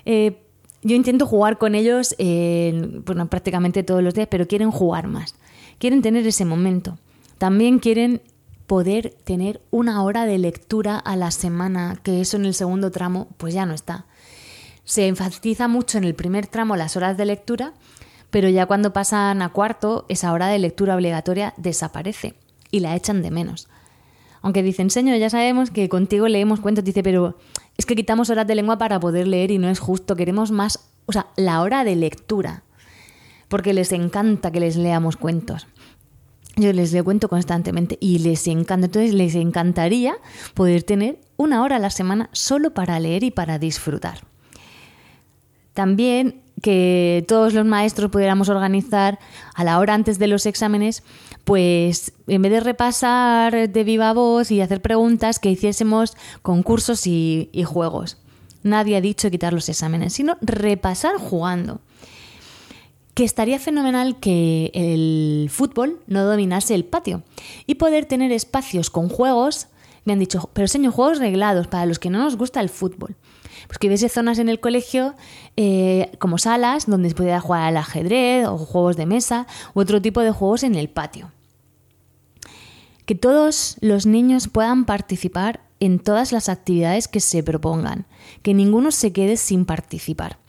Eh, 0.06 0.42
yo 0.84 0.96
intento 0.96 1.26
jugar 1.26 1.58
con 1.58 1.74
ellos 1.74 2.16
bueno, 3.06 3.28
prácticamente 3.28 3.84
todos 3.84 4.04
los 4.04 4.14
días, 4.14 4.28
pero 4.30 4.48
quieren 4.48 4.72
jugar 4.72 5.08
más. 5.08 5.36
Quieren 5.80 6.02
tener 6.02 6.28
ese 6.28 6.46
momento. 6.46 7.00
También 7.38 7.80
quieren 7.80 8.22
poder 8.68 9.16
tener 9.24 9.62
una 9.72 10.04
hora 10.04 10.26
de 10.26 10.38
lectura 10.38 10.98
a 10.98 11.16
la 11.16 11.32
semana, 11.32 12.00
que 12.04 12.22
eso 12.22 12.38
en 12.38 12.46
el 12.46 12.54
segundo 12.54 12.92
tramo 12.92 13.28
pues 13.38 13.54
ya 13.54 13.66
no 13.66 13.74
está. 13.74 14.06
Se 14.84 15.08
enfatiza 15.08 15.68
mucho 15.68 15.98
en 15.98 16.04
el 16.04 16.16
primer 16.16 16.48
tramo 16.48 16.76
las 16.76 16.96
horas 16.96 17.18
de 17.18 17.26
lectura, 17.26 17.74
pero 18.30 18.50
ya 18.50 18.66
cuando 18.66 18.94
pasan 18.94 19.42
a 19.42 19.50
cuarto, 19.50 20.06
esa 20.10 20.32
hora 20.32 20.48
de 20.48 20.60
lectura 20.60 20.96
obligatoria 20.96 21.54
desaparece 21.58 22.36
y 22.72 22.80
la 22.82 22.96
echan 22.96 23.22
de 23.22 23.32
menos. 23.32 23.68
Aunque 24.46 24.62
dicen, 24.62 24.92
señor, 24.92 25.18
ya 25.18 25.32
sabemos 25.32 25.72
que 25.72 25.90
contigo 25.90 26.28
leemos 26.28 26.60
cuentos, 26.60 26.84
dice, 26.84 27.02
pero 27.02 27.36
es 27.78 27.88
que 27.88 27.96
quitamos 27.96 28.30
horas 28.30 28.46
de 28.46 28.54
lengua 28.54 28.78
para 28.78 29.00
poder 29.00 29.26
leer 29.26 29.50
y 29.50 29.58
no 29.58 29.70
es 29.70 29.80
justo, 29.80 30.16
queremos 30.16 30.52
más, 30.52 30.92
o 31.08 31.14
sea, 31.14 31.26
la 31.36 31.64
hora 31.64 31.84
de 31.84 31.96
lectura, 31.96 32.62
porque 33.48 33.74
les 33.74 33.92
encanta 33.92 34.52
que 34.52 34.60
les 34.60 34.76
leamos 34.76 35.18
cuentos. 35.18 35.66
Yo 36.58 36.72
les 36.74 36.94
le 36.94 37.02
cuento 37.02 37.28
constantemente 37.28 37.98
y 38.00 38.20
les 38.20 38.46
encanta. 38.46 38.86
Entonces 38.86 39.16
les 39.16 39.34
encantaría 39.34 40.16
poder 40.54 40.84
tener 40.84 41.18
una 41.38 41.64
hora 41.64 41.78
a 41.78 41.80
la 41.80 41.90
semana 41.90 42.30
solo 42.32 42.72
para 42.72 43.00
leer 43.00 43.24
y 43.24 43.32
para 43.32 43.58
disfrutar. 43.58 44.20
También 45.74 46.44
que 46.62 47.26
todos 47.28 47.54
los 47.54 47.66
maestros 47.66 48.12
pudiéramos 48.12 48.50
organizar 48.50 49.20
a 49.54 49.64
la 49.64 49.80
hora 49.80 49.94
antes 49.94 50.20
de 50.20 50.28
los 50.28 50.46
exámenes, 50.46 51.04
pues 51.44 52.14
en 52.28 52.42
vez 52.42 52.52
de 52.52 52.60
repasar 52.60 53.70
de 53.70 53.84
viva 53.84 54.14
voz 54.14 54.52
y 54.52 54.62
hacer 54.62 54.82
preguntas, 54.82 55.40
que 55.40 55.52
hiciésemos 55.52 56.16
concursos 56.42 57.08
y, 57.08 57.50
y 57.52 57.64
juegos. 57.64 58.18
Nadie 58.64 58.98
ha 58.98 59.02
dicho 59.02 59.30
quitar 59.30 59.54
los 59.54 59.70
exámenes, 59.70 60.14
sino 60.14 60.38
repasar 60.42 61.18
jugando 61.18 61.82
que 63.16 63.24
estaría 63.24 63.60
fenomenal 63.60 64.20
que 64.20 64.72
el 64.74 65.50
fútbol 65.50 66.00
no 66.06 66.26
dominase 66.26 66.76
el 66.76 66.84
patio 66.84 67.24
y 67.66 67.76
poder 67.76 68.06
tener 68.06 68.32
espacios 68.34 68.90
con 68.90 69.08
juegos. 69.08 69.68
Me 70.04 70.14
han 70.14 70.20
dicho, 70.20 70.50
pero 70.54 70.68
señor, 70.68 70.92
juegos 70.92 71.20
reglados 71.20 71.68
para 71.68 71.86
los 71.86 71.98
que 71.98 72.10
no 72.10 72.20
nos 72.20 72.36
gusta 72.36 72.60
el 72.60 72.70
fútbol. 72.70 73.16
Pues 73.68 73.78
que 73.78 73.88
hubiese 73.88 74.10
zonas 74.10 74.40
en 74.40 74.50
el 74.50 74.60
colegio 74.60 75.16
eh, 75.58 76.12
como 76.20 76.38
salas 76.38 76.86
donde 76.88 77.10
se 77.10 77.16
pudiera 77.16 77.40
jugar 77.40 77.64
al 77.64 77.78
ajedrez 77.78 78.48
o 78.48 78.58
juegos 78.58 78.98
de 78.98 79.06
mesa 79.06 79.48
u 79.74 79.82
otro 79.82 80.02
tipo 80.02 80.22
de 80.22 80.32
juegos 80.32 80.64
en 80.64 80.76
el 80.76 80.90
patio. 80.90 81.32
Que 83.06 83.16
todos 83.16 83.78
los 83.82 84.06
niños 84.06 84.48
puedan 84.48 84.86
participar 84.86 85.62
en 85.80 86.00
todas 86.00 86.32
las 86.32 86.50
actividades 86.50 87.08
que 87.08 87.20
se 87.20 87.44
propongan, 87.44 88.06
que 88.42 88.54
ninguno 88.54 88.92
se 88.92 89.14
quede 89.14 89.38
sin 89.38 89.66
participar. 89.66 90.40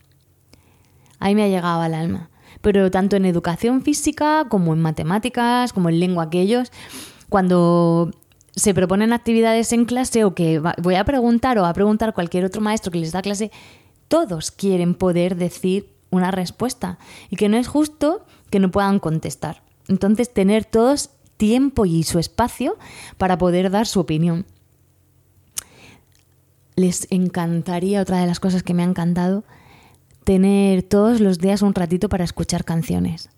Ahí 1.19 1.35
me 1.35 1.43
ha 1.43 1.47
llegado 1.47 1.81
al 1.81 1.93
alma 1.93 2.29
pero 2.61 2.91
tanto 2.91 3.15
en 3.15 3.25
educación 3.25 3.81
física 3.81 4.45
como 4.49 4.73
en 4.73 4.81
matemáticas, 4.81 5.73
como 5.73 5.89
en 5.89 5.99
lengua 5.99 6.25
aquellos, 6.25 6.71
cuando 7.29 8.11
se 8.57 8.73
proponen 8.73 9.13
actividades 9.13 9.71
en 9.71 9.85
clase 9.85 10.25
o 10.25 10.33
que 10.33 10.59
voy 10.81 10.95
a 10.95 11.05
preguntar 11.05 11.59
o 11.59 11.65
a 11.65 11.73
preguntar 11.73 12.15
cualquier 12.15 12.43
otro 12.43 12.59
maestro 12.59 12.91
que 12.91 12.97
les 12.97 13.11
da 13.11 13.21
clase, 13.21 13.51
todos 14.07 14.49
quieren 14.49 14.95
poder 14.95 15.35
decir 15.35 15.93
una 16.09 16.31
respuesta 16.31 16.97
y 17.29 17.35
que 17.35 17.49
no 17.49 17.57
es 17.57 17.67
justo 17.67 18.25
que 18.49 18.59
no 18.59 18.71
puedan 18.71 18.97
contestar. 18.99 19.61
Entonces, 19.87 20.33
tener 20.33 20.65
todos 20.65 21.11
tiempo 21.37 21.85
y 21.85 22.01
su 22.01 22.17
espacio 22.17 22.77
para 23.17 23.37
poder 23.37 23.69
dar 23.69 23.85
su 23.85 23.99
opinión. 23.99 24.45
Les 26.75 27.07
encantaría, 27.11 28.01
otra 28.01 28.19
de 28.19 28.27
las 28.27 28.39
cosas 28.39 28.63
que 28.63 28.73
me 28.73 28.81
ha 28.81 28.87
encantado, 28.87 29.43
tener 30.23 30.81
todos 30.81 31.21
los 31.21 31.37
días 31.37 31.61
un 31.61 31.75
ratito 31.75 32.09
para 32.09 32.23
escuchar 32.23 32.65
canciones 32.65 33.29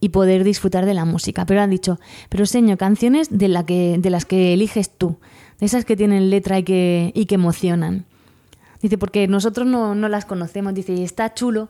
y 0.00 0.10
poder 0.10 0.44
disfrutar 0.44 0.86
de 0.86 0.94
la 0.94 1.04
música. 1.04 1.46
Pero 1.46 1.60
han 1.60 1.70
dicho, 1.70 1.98
pero 2.28 2.46
señor, 2.46 2.78
canciones 2.78 3.28
de, 3.30 3.48
la 3.48 3.66
que, 3.66 3.96
de 3.98 4.10
las 4.10 4.24
que 4.24 4.52
eliges 4.52 4.90
tú, 4.90 5.18
de 5.58 5.66
esas 5.66 5.84
que 5.84 5.96
tienen 5.96 6.30
letra 6.30 6.58
y 6.58 6.62
que, 6.62 7.12
y 7.14 7.26
que 7.26 7.34
emocionan. 7.34 8.06
Dice, 8.80 8.96
porque 8.96 9.26
nosotros 9.26 9.66
no, 9.66 9.94
las 9.94 10.24
conocemos. 10.24 10.72
Dice, 10.72 10.92
y 10.92 11.02
está 11.02 11.34
chulo 11.34 11.68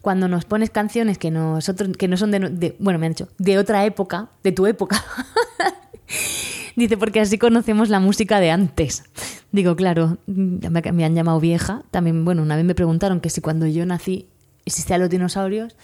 cuando 0.00 0.26
nos 0.28 0.44
pones 0.44 0.70
canciones 0.70 1.18
que, 1.18 1.30
nosotros, 1.30 1.96
que 1.96 2.08
no 2.08 2.16
son 2.16 2.32
de, 2.32 2.40
de, 2.40 2.76
bueno, 2.80 2.98
me 2.98 3.06
han 3.06 3.12
dicho, 3.12 3.28
de 3.38 3.58
otra 3.58 3.84
época, 3.84 4.30
de 4.42 4.52
tu 4.52 4.66
época. 4.66 5.04
Dice, 6.76 6.96
porque 6.96 7.20
así 7.20 7.38
conocemos 7.38 7.88
la 7.88 7.98
música 7.98 8.38
de 8.40 8.50
antes. 8.50 9.04
Digo, 9.50 9.74
claro, 9.76 10.18
me 10.26 11.04
han 11.04 11.14
llamado 11.14 11.40
vieja. 11.40 11.82
También, 11.90 12.24
bueno, 12.24 12.42
una 12.42 12.54
vez 12.54 12.64
me 12.64 12.74
preguntaron 12.74 13.20
que 13.20 13.30
si 13.30 13.40
cuando 13.40 13.66
yo 13.66 13.84
nací 13.86 14.28
existían 14.64 15.00
los 15.00 15.10
dinosaurios. 15.10 15.76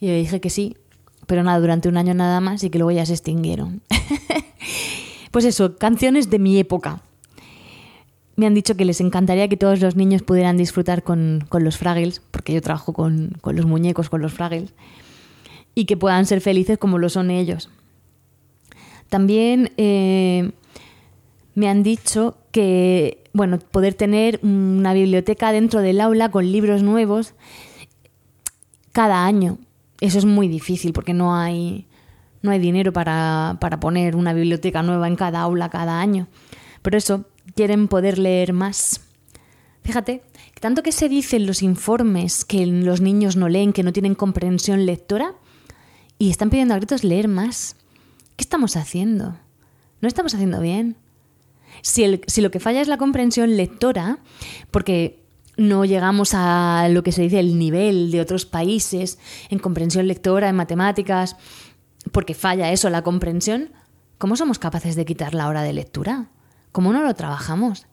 Y 0.00 0.08
yo 0.08 0.14
dije 0.14 0.40
que 0.40 0.50
sí, 0.50 0.76
pero 1.32 1.44
nada, 1.44 1.58
durante 1.60 1.88
un 1.88 1.96
año 1.96 2.12
nada 2.12 2.42
más 2.42 2.62
y 2.62 2.68
que 2.68 2.76
luego 2.76 2.90
ya 2.90 3.06
se 3.06 3.14
extinguieron. 3.14 3.80
pues 5.30 5.46
eso, 5.46 5.78
canciones 5.78 6.28
de 6.28 6.38
mi 6.38 6.58
época. 6.58 7.00
Me 8.36 8.44
han 8.44 8.52
dicho 8.52 8.76
que 8.76 8.84
les 8.84 9.00
encantaría 9.00 9.48
que 9.48 9.56
todos 9.56 9.80
los 9.80 9.96
niños 9.96 10.22
pudieran 10.22 10.58
disfrutar 10.58 11.02
con, 11.02 11.48
los 11.50 11.78
Fraggles, 11.78 12.20
porque 12.30 12.52
yo 12.52 12.60
trabajo 12.60 12.92
con, 12.92 13.32
los 13.42 13.64
muñecos, 13.64 14.10
con 14.10 14.20
los 14.20 14.34
Fraggles, 14.34 14.74
y 15.74 15.86
que 15.86 15.96
puedan 15.96 16.26
ser 16.26 16.42
felices 16.42 16.76
como 16.76 16.98
lo 16.98 17.08
son 17.08 17.30
ellos. 17.30 17.70
También 19.08 19.72
eh, 19.78 20.50
me 21.54 21.70
han 21.70 21.82
dicho 21.82 22.36
que, 22.50 23.24
bueno, 23.32 23.58
poder 23.58 23.94
tener 23.94 24.38
una 24.42 24.92
biblioteca 24.92 25.50
dentro 25.50 25.80
del 25.80 25.98
aula 26.02 26.30
con 26.30 26.52
libros 26.52 26.82
nuevos 26.82 27.32
cada 28.92 29.24
año. 29.24 29.56
Eso 30.02 30.18
es 30.18 30.24
muy 30.24 30.48
difícil 30.48 30.92
porque 30.92 31.14
no 31.14 31.36
hay, 31.36 31.86
no 32.42 32.50
hay 32.50 32.58
dinero 32.58 32.92
para, 32.92 33.56
para 33.60 33.78
poner 33.78 34.16
una 34.16 34.32
biblioteca 34.32 34.82
nueva 34.82 35.06
en 35.06 35.14
cada 35.14 35.40
aula 35.40 35.70
cada 35.70 36.00
año. 36.00 36.26
Pero 36.82 36.98
eso, 36.98 37.26
quieren 37.54 37.86
poder 37.86 38.18
leer 38.18 38.52
más. 38.52 39.00
Fíjate, 39.84 40.24
tanto 40.58 40.82
que 40.82 40.90
se 40.90 41.08
dice 41.08 41.38
los 41.38 41.62
informes 41.62 42.44
que 42.44 42.66
los 42.66 43.00
niños 43.00 43.36
no 43.36 43.48
leen, 43.48 43.72
que 43.72 43.84
no 43.84 43.92
tienen 43.92 44.16
comprensión 44.16 44.86
lectora, 44.86 45.36
y 46.18 46.30
están 46.30 46.50
pidiendo 46.50 46.74
a 46.74 46.78
gritos 46.78 47.04
leer 47.04 47.28
más. 47.28 47.76
¿Qué 48.34 48.42
estamos 48.42 48.74
haciendo? 48.74 49.36
¿No 50.00 50.08
estamos 50.08 50.34
haciendo 50.34 50.60
bien? 50.60 50.96
Si, 51.80 52.20
si 52.26 52.40
lo 52.40 52.50
que 52.50 52.58
falla 52.58 52.80
es 52.80 52.88
la 52.88 52.98
comprensión 52.98 53.56
lectora, 53.56 54.18
porque 54.72 55.21
no 55.56 55.84
llegamos 55.84 56.32
a 56.34 56.88
lo 56.90 57.02
que 57.02 57.12
se 57.12 57.22
dice 57.22 57.40
el 57.40 57.58
nivel 57.58 58.10
de 58.10 58.20
otros 58.20 58.46
países 58.46 59.18
en 59.50 59.58
comprensión 59.58 60.06
lectora, 60.06 60.48
en 60.48 60.56
matemáticas, 60.56 61.36
porque 62.10 62.34
falla 62.34 62.72
eso, 62.72 62.90
la 62.90 63.02
comprensión, 63.02 63.70
¿cómo 64.18 64.36
somos 64.36 64.58
capaces 64.58 64.96
de 64.96 65.04
quitar 65.04 65.34
la 65.34 65.48
hora 65.48 65.62
de 65.62 65.72
lectura? 65.72 66.28
¿Cómo 66.72 66.92
no 66.92 67.02
lo 67.02 67.14
trabajamos? 67.14 67.86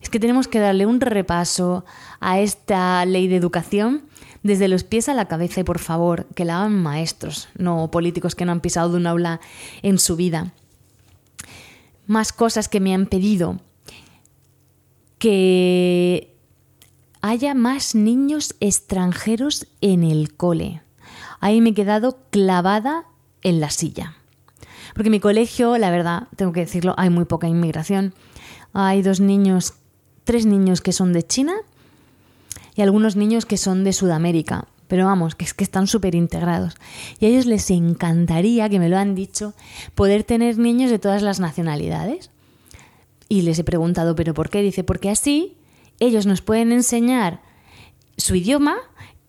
Es 0.00 0.10
que 0.10 0.20
tenemos 0.20 0.48
que 0.48 0.60
darle 0.60 0.86
un 0.86 1.00
repaso 1.00 1.84
a 2.20 2.38
esta 2.38 3.04
ley 3.06 3.26
de 3.26 3.36
educación 3.36 4.04
desde 4.42 4.68
los 4.68 4.84
pies 4.84 5.08
a 5.08 5.14
la 5.14 5.26
cabeza 5.26 5.60
y 5.60 5.64
por 5.64 5.78
favor, 5.78 6.26
que 6.34 6.44
la 6.44 6.58
hagan 6.58 6.80
maestros, 6.80 7.48
no 7.56 7.90
políticos 7.90 8.34
que 8.34 8.44
no 8.44 8.52
han 8.52 8.60
pisado 8.60 8.90
de 8.90 8.98
un 8.98 9.06
aula 9.06 9.40
en 9.82 9.98
su 9.98 10.16
vida. 10.16 10.52
Más 12.06 12.32
cosas 12.32 12.68
que 12.68 12.80
me 12.80 12.94
han 12.94 13.06
pedido. 13.06 13.58
Que 15.18 16.33
haya 17.26 17.54
más 17.54 17.94
niños 17.94 18.54
extranjeros 18.60 19.66
en 19.80 20.04
el 20.04 20.34
cole. 20.34 20.82
ahí 21.40 21.62
me 21.62 21.70
he 21.70 21.74
quedado 21.74 22.18
clavada 22.28 23.06
en 23.40 23.60
la 23.60 23.70
silla. 23.70 24.16
Porque 24.92 25.08
en 25.08 25.12
mi 25.12 25.20
colegio, 25.20 25.78
la 25.78 25.90
verdad, 25.90 26.28
tengo 26.36 26.52
que 26.52 26.60
decirlo, 26.60 26.94
hay 26.98 27.08
muy 27.08 27.24
poca 27.24 27.48
inmigración. 27.48 28.12
Hay 28.74 29.00
dos 29.00 29.20
niños, 29.20 29.72
tres 30.24 30.44
niños 30.44 30.82
que 30.82 30.92
son 30.92 31.14
de 31.14 31.26
China 31.26 31.54
y 32.74 32.82
algunos 32.82 33.16
niños 33.16 33.46
que 33.46 33.56
son 33.56 33.84
de 33.84 33.94
Sudamérica. 33.94 34.68
Pero 34.86 35.06
vamos, 35.06 35.34
que 35.34 35.46
es 35.46 35.54
que 35.54 35.64
están 35.64 35.86
súper 35.86 36.14
integrados. 36.14 36.74
Y 37.20 37.24
a 37.24 37.28
ellos 37.30 37.46
les 37.46 37.70
encantaría, 37.70 38.68
que 38.68 38.78
me 38.78 38.90
lo 38.90 38.98
han 38.98 39.14
dicho, 39.14 39.54
poder 39.94 40.24
tener 40.24 40.58
niños 40.58 40.90
de 40.90 40.98
todas 40.98 41.22
las 41.22 41.40
nacionalidades. 41.40 42.30
Y 43.30 43.42
les 43.42 43.58
he 43.58 43.64
preguntado, 43.64 44.14
¿pero 44.14 44.34
por 44.34 44.50
qué? 44.50 44.60
Dice, 44.60 44.84
porque 44.84 45.08
así 45.08 45.56
ellos 46.00 46.26
nos 46.26 46.40
pueden 46.40 46.72
enseñar 46.72 47.40
su 48.16 48.34
idioma, 48.34 48.76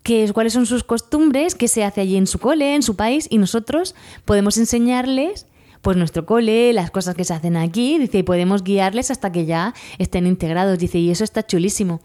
qué, 0.02 0.30
cuáles 0.32 0.52
son 0.52 0.66
sus 0.66 0.84
costumbres, 0.84 1.54
qué 1.54 1.68
se 1.68 1.84
hace 1.84 2.00
allí 2.00 2.16
en 2.16 2.26
su 2.26 2.38
cole, 2.38 2.74
en 2.74 2.82
su 2.82 2.96
país, 2.96 3.26
y 3.30 3.38
nosotros 3.38 3.94
podemos 4.24 4.56
enseñarles 4.58 5.46
pues 5.82 5.96
nuestro 5.96 6.26
cole, 6.26 6.72
las 6.72 6.90
cosas 6.90 7.14
que 7.14 7.24
se 7.24 7.32
hacen 7.32 7.56
aquí, 7.56 7.98
dice, 7.98 8.18
y 8.18 8.22
podemos 8.24 8.64
guiarles 8.64 9.12
hasta 9.12 9.30
que 9.30 9.46
ya 9.46 9.72
estén 9.98 10.26
integrados, 10.26 10.78
dice, 10.78 10.98
y 10.98 11.10
eso 11.10 11.22
está 11.22 11.46
chulísimo. 11.46 12.00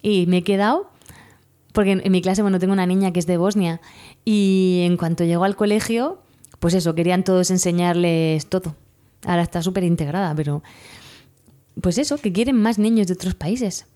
Y 0.00 0.26
me 0.26 0.38
he 0.38 0.42
quedado, 0.42 0.90
porque 1.72 1.92
en, 1.92 2.10
mi 2.10 2.22
clase, 2.22 2.40
bueno, 2.40 2.58
tengo 2.58 2.72
una 2.72 2.86
niña 2.86 3.12
que 3.12 3.20
es 3.20 3.26
de 3.26 3.36
Bosnia, 3.36 3.82
y 4.24 4.84
en 4.86 4.96
cuanto 4.96 5.24
llegó 5.24 5.44
al 5.44 5.56
colegio, 5.56 6.22
pues 6.58 6.72
eso, 6.72 6.94
querían 6.94 7.22
todos 7.22 7.50
enseñarles 7.50 8.46
todo. 8.46 8.74
Ahora 9.26 9.42
está 9.42 9.60
súper 9.60 9.84
integrada, 9.84 10.34
pero 10.34 10.62
pues 11.80 11.98
eso, 11.98 12.18
que 12.18 12.32
quieren 12.32 12.60
más 12.60 12.78
niños 12.78 13.06
de 13.06 13.14
otros 13.14 13.34
países. 13.34 13.86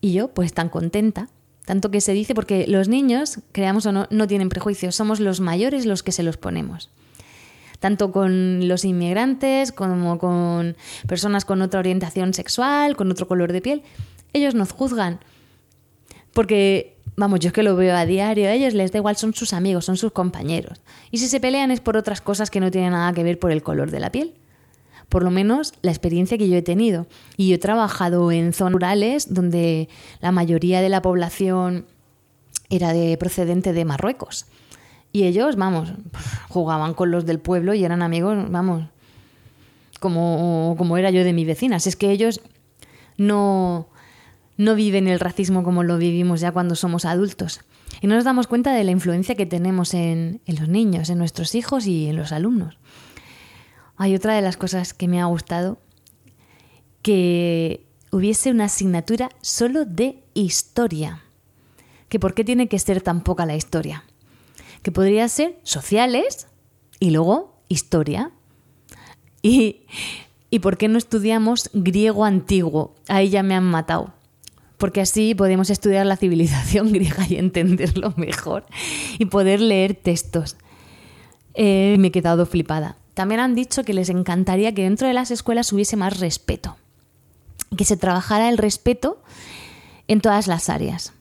Y 0.00 0.12
yo, 0.12 0.28
pues 0.28 0.52
tan 0.52 0.68
contenta. 0.68 1.28
Tanto 1.64 1.90
que 1.90 2.00
se 2.00 2.12
dice, 2.12 2.34
porque 2.34 2.66
los 2.66 2.88
niños, 2.88 3.40
creamos 3.52 3.86
o 3.86 3.92
no, 3.92 4.06
no 4.10 4.26
tienen 4.26 4.50
prejuicios, 4.50 4.94
somos 4.94 5.18
los 5.18 5.40
mayores 5.40 5.86
los 5.86 6.02
que 6.02 6.12
se 6.12 6.22
los 6.22 6.36
ponemos 6.36 6.90
tanto 7.84 8.12
con 8.12 8.66
los 8.66 8.86
inmigrantes 8.86 9.70
como 9.70 10.16
con 10.16 10.74
personas 11.06 11.44
con 11.44 11.60
otra 11.60 11.80
orientación 11.80 12.32
sexual, 12.32 12.96
con 12.96 13.10
otro 13.10 13.28
color 13.28 13.52
de 13.52 13.60
piel. 13.60 13.82
Ellos 14.32 14.54
nos 14.54 14.72
juzgan. 14.72 15.20
Porque, 16.32 16.96
vamos, 17.14 17.40
yo 17.40 17.48
es 17.48 17.52
que 17.52 17.62
lo 17.62 17.76
veo 17.76 17.94
a 17.94 18.06
diario, 18.06 18.48
a 18.48 18.52
ellos 18.52 18.72
les 18.72 18.90
da 18.90 19.00
igual, 19.00 19.16
son 19.16 19.34
sus 19.34 19.52
amigos, 19.52 19.84
son 19.84 19.98
sus 19.98 20.12
compañeros. 20.12 20.80
Y 21.10 21.18
si 21.18 21.28
se 21.28 21.40
pelean 21.40 21.70
es 21.70 21.80
por 21.80 21.98
otras 21.98 22.22
cosas 22.22 22.50
que 22.50 22.58
no 22.58 22.70
tienen 22.70 22.92
nada 22.92 23.12
que 23.12 23.22
ver 23.22 23.38
por 23.38 23.52
el 23.52 23.62
color 23.62 23.90
de 23.90 24.00
la 24.00 24.10
piel. 24.10 24.32
Por 25.14 25.22
lo 25.22 25.30
menos 25.30 25.74
la 25.82 25.92
experiencia 25.92 26.36
que 26.38 26.48
yo 26.48 26.56
he 26.56 26.62
tenido. 26.62 27.06
Y 27.36 27.46
yo 27.46 27.54
he 27.54 27.58
trabajado 27.58 28.32
en 28.32 28.52
zonas 28.52 28.72
rurales 28.72 29.32
donde 29.32 29.88
la 30.20 30.32
mayoría 30.32 30.80
de 30.80 30.88
la 30.88 31.02
población 31.02 31.86
era 32.68 32.92
de 32.92 33.16
procedente 33.16 33.72
de 33.72 33.84
Marruecos. 33.84 34.46
Y 35.12 35.22
ellos, 35.22 35.54
vamos, 35.54 35.92
jugaban 36.48 36.94
con 36.94 37.12
los 37.12 37.26
del 37.26 37.38
pueblo 37.38 37.74
y 37.74 37.84
eran 37.84 38.02
amigos, 38.02 38.50
vamos, 38.50 38.86
como, 40.00 40.74
como 40.76 40.96
era 40.96 41.12
yo 41.12 41.22
de 41.22 41.32
mi 41.32 41.44
vecina. 41.44 41.76
es 41.76 41.94
que 41.94 42.10
ellos 42.10 42.40
no, 43.16 43.86
no 44.56 44.74
viven 44.74 45.06
el 45.06 45.20
racismo 45.20 45.62
como 45.62 45.84
lo 45.84 45.96
vivimos 45.96 46.40
ya 46.40 46.50
cuando 46.50 46.74
somos 46.74 47.04
adultos. 47.04 47.60
Y 48.00 48.08
no 48.08 48.16
nos 48.16 48.24
damos 48.24 48.48
cuenta 48.48 48.74
de 48.74 48.82
la 48.82 48.90
influencia 48.90 49.36
que 49.36 49.46
tenemos 49.46 49.94
en, 49.94 50.40
en 50.44 50.56
los 50.56 50.68
niños, 50.68 51.08
en 51.08 51.18
nuestros 51.18 51.54
hijos 51.54 51.86
y 51.86 52.08
en 52.08 52.16
los 52.16 52.32
alumnos. 52.32 52.78
Hay 53.96 54.14
otra 54.14 54.34
de 54.34 54.42
las 54.42 54.56
cosas 54.56 54.94
que 54.94 55.08
me 55.08 55.20
ha 55.20 55.26
gustado, 55.26 55.78
que 57.02 57.86
hubiese 58.10 58.50
una 58.50 58.64
asignatura 58.64 59.30
solo 59.40 59.84
de 59.84 60.22
historia. 60.34 61.22
Que 62.08 62.18
por 62.18 62.34
qué 62.34 62.44
tiene 62.44 62.68
que 62.68 62.78
ser 62.78 63.00
tan 63.00 63.22
poca 63.22 63.46
la 63.46 63.56
historia 63.56 64.04
que 64.84 64.92
podría 64.92 65.26
ser 65.28 65.58
sociales 65.64 66.46
y 67.00 67.10
luego 67.10 67.58
historia. 67.68 68.30
Y, 69.46 69.82
¿Y 70.48 70.60
por 70.60 70.78
qué 70.78 70.88
no 70.88 70.96
estudiamos 70.96 71.68
griego 71.74 72.24
antiguo? 72.24 72.94
Ahí 73.08 73.28
ya 73.28 73.42
me 73.42 73.54
han 73.54 73.64
matado. 73.64 74.14
Porque 74.78 75.02
así 75.02 75.34
podemos 75.34 75.68
estudiar 75.68 76.06
la 76.06 76.16
civilización 76.16 76.90
griega 76.94 77.26
y 77.28 77.36
entenderlo 77.36 78.14
mejor 78.16 78.64
y 79.18 79.26
poder 79.26 79.60
leer 79.60 79.96
textos. 79.96 80.56
Eh, 81.52 81.96
me 81.98 82.08
he 82.08 82.10
quedado 82.10 82.46
flipada. 82.46 82.96
También 83.14 83.40
han 83.40 83.54
dicho 83.54 83.84
que 83.84 83.94
les 83.94 84.08
encantaría 84.08 84.74
que 84.74 84.82
dentro 84.82 85.06
de 85.06 85.14
las 85.14 85.30
escuelas 85.30 85.72
hubiese 85.72 85.96
más 85.96 86.18
respeto, 86.18 86.76
que 87.76 87.84
se 87.84 87.96
trabajara 87.96 88.48
el 88.48 88.58
respeto 88.58 89.22
en 90.08 90.20
todas 90.20 90.46
las 90.46 90.68
áreas. 90.68 91.12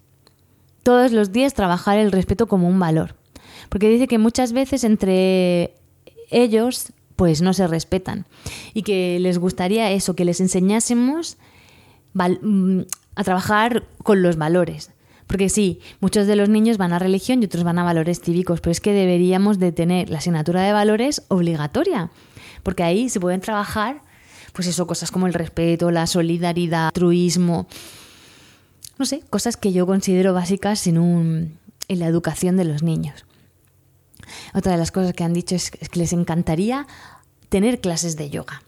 Todos 0.81 1.11
los 1.11 1.31
días 1.31 1.53
trabajar 1.53 1.97
el 1.97 2.11
respeto 2.11 2.47
como 2.47 2.67
un 2.67 2.79
valor. 2.79 3.15
Porque 3.69 3.89
dice 3.89 4.07
que 4.07 4.17
muchas 4.17 4.53
veces 4.53 4.83
entre 4.83 5.73
ellos 6.29 6.91
pues 7.15 7.41
no 7.41 7.53
se 7.53 7.67
respetan 7.67 8.25
y 8.73 8.81
que 8.81 9.19
les 9.19 9.37
gustaría 9.37 9.91
eso, 9.91 10.15
que 10.15 10.25
les 10.25 10.41
enseñásemos 10.41 11.37
mm, 12.13 12.81
a 13.15 13.23
trabajar 13.23 13.83
con 14.03 14.21
los 14.23 14.35
valores. 14.35 14.92
Porque 15.33 15.49
sí, 15.49 15.79
muchos 15.99 16.27
de 16.27 16.35
los 16.35 16.47
niños 16.47 16.77
van 16.77 16.93
a 16.93 16.99
religión 16.99 17.41
y 17.41 17.47
otros 17.47 17.63
van 17.63 17.79
a 17.79 17.83
valores 17.83 18.21
cívicos, 18.21 18.61
pero 18.61 18.71
es 18.71 18.79
que 18.79 18.93
deberíamos 18.93 19.57
de 19.57 19.71
tener 19.71 20.11
la 20.11 20.19
asignatura 20.19 20.61
de 20.61 20.71
valores 20.73 21.23
obligatoria, 21.27 22.11
porque 22.61 22.83
ahí 22.83 23.09
se 23.09 23.19
pueden 23.19 23.41
trabajar, 23.41 24.03
pues 24.53 24.67
eso, 24.67 24.85
cosas 24.85 25.09
como 25.09 25.25
el 25.25 25.33
respeto, 25.33 25.89
la 25.89 26.05
solidaridad, 26.05 26.89
altruismo, 26.89 27.65
no 28.99 29.07
sé, 29.07 29.23
cosas 29.31 29.57
que 29.57 29.73
yo 29.73 29.87
considero 29.87 30.35
básicas 30.35 30.85
en, 30.85 30.99
un, 30.99 31.57
en 31.87 31.97
la 31.97 32.05
educación 32.05 32.55
de 32.55 32.65
los 32.65 32.83
niños. 32.83 33.25
Otra 34.53 34.73
de 34.73 34.77
las 34.77 34.91
cosas 34.91 35.15
que 35.15 35.23
han 35.23 35.33
dicho 35.33 35.55
es 35.55 35.71
que 35.71 35.97
les 35.97 36.13
encantaría 36.13 36.85
tener 37.49 37.81
clases 37.81 38.17
de 38.17 38.29
yoga. 38.29 38.61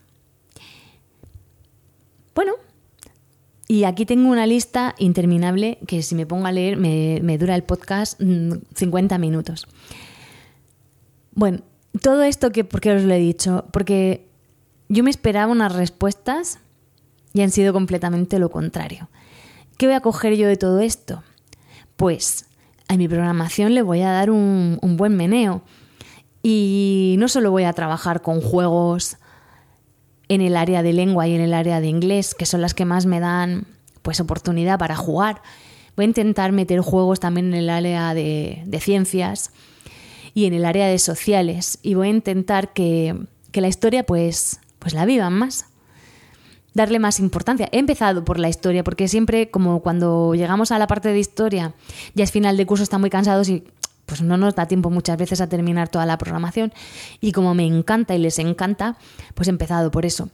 Bueno, 2.34 2.54
y 3.68 3.84
aquí 3.86 4.06
tengo 4.06 4.30
una 4.30 4.46
lista 4.46 4.96
interminable 5.00 5.80
que 5.88 6.04
si 6.04 6.16
me 6.16 6.26
pongo 6.26 6.46
a 6.48 6.52
leer 6.52 6.78
me, 6.78 7.38
dura 7.38 7.56
el 7.56 7.64
podcast 7.64 8.20
50 8.20 9.18
mm, 9.18 9.22
minutos. 9.22 9.68
Bueno, 11.34 11.62
todo 12.02 12.24
esto 12.24 12.52
que, 12.52 12.64
¿por 12.64 12.82
qué 12.82 12.94
os 12.94 13.04
lo 13.04 13.14
he 13.14 13.20
dicho? 13.20 13.66
Porque 13.72 14.28
yo 14.88 15.04
me 15.04 15.10
esperaba 15.10 15.52
unas 15.52 15.74
respuestas 15.76 16.60
y 17.34 17.42
han 17.42 17.52
sido 17.52 17.74
completamente 17.74 18.40
lo 18.40 18.50
contrario. 18.50 19.10
¿Qué 19.78 19.88
voy 19.88 19.96
a 19.96 20.02
coger 20.02 20.36
yo 20.36 20.48
de 20.48 20.58
todo 20.58 20.80
esto? 20.80 21.24
Pues 21.96 22.46
a 22.88 22.98
mi 22.98 23.08
programación 23.08 23.74
le 23.74 23.82
voy 23.82 24.02
a 24.02 24.12
dar 24.12 24.30
un, 24.30 24.80
buen 24.96 25.18
meneo. 25.18 25.64
Y 26.44 27.16
no 27.18 27.28
solo 27.28 27.52
voy 27.52 27.64
a 27.64 27.74
trabajar 27.74 28.22
con 28.22 28.40
juegos 28.42 29.18
en 30.28 30.42
el 30.42 30.58
área 30.58 30.84
de 30.84 30.94
lengua 30.94 31.28
y 31.28 31.36
en 31.36 31.42
el 31.42 31.54
área 31.54 31.82
de 31.82 31.88
inglés, 31.88 32.36
que 32.36 32.46
son 32.46 32.62
las 32.62 32.74
que 32.74 32.86
más 32.86 33.06
me 33.06 33.20
dan 33.20 33.66
pues 34.02 34.20
oportunidad 34.20 34.80
para 34.80 34.96
jugar. 34.96 35.42
Voy 35.96 36.06
a 36.06 36.08
intentar 36.08 36.52
meter 36.52 36.82
juegos 36.82 37.20
también 37.20 37.48
en 37.48 37.56
el 37.56 37.70
área 37.70 38.14
de, 38.14 38.66
ciencias 38.82 39.52
y 40.34 40.46
en 40.46 40.54
el 40.54 40.66
área 40.66 40.88
de 40.88 41.00
sociales. 41.00 41.80
Y 41.82 41.94
voy 41.94 42.08
a 42.08 42.12
intentar 42.12 42.74
que, 42.74 43.16
que 43.52 43.62
la 43.62 43.68
historia 43.68 44.06
pues, 44.06 44.60
pues 44.80 44.94
la 44.94 45.06
vivan 45.06 45.34
más 45.34 45.66
darle 46.76 47.00
más 47.00 47.20
importancia. 47.20 47.70
He 47.72 47.80
empezado 47.80 48.24
por 48.24 48.38
la 48.38 48.50
historia, 48.50 48.84
porque 48.84 49.08
siempre, 49.08 49.50
como 49.50 49.82
cuando 49.82 50.36
llegamos 50.36 50.72
a 50.72 50.78
la 50.78 50.88
parte 50.88 51.10
de 51.10 51.18
historia, 51.18 51.74
ya 52.14 52.26
es 52.26 52.32
final 52.32 52.58
de 52.58 52.66
curso, 52.66 52.84
están 52.84 53.02
muy 53.02 53.10
cansados 53.10 53.50
y 53.50 53.64
pues 54.06 54.22
no 54.22 54.38
nos 54.38 54.56
da 54.56 54.68
tiempo 54.68 54.90
muchas 54.90 55.18
veces 55.18 55.42
a 55.42 55.48
terminar 55.48 55.90
toda 55.90 56.06
la 56.06 56.18
programación. 56.18 56.74
Y 57.22 57.32
como 57.32 57.54
me 57.54 57.66
encanta 57.66 58.16
y 58.16 58.20
les 58.20 58.40
encanta, 58.40 58.98
pues 59.34 59.48
he 59.48 59.52
empezado 59.52 59.92
por 59.92 60.06
eso. 60.06 60.30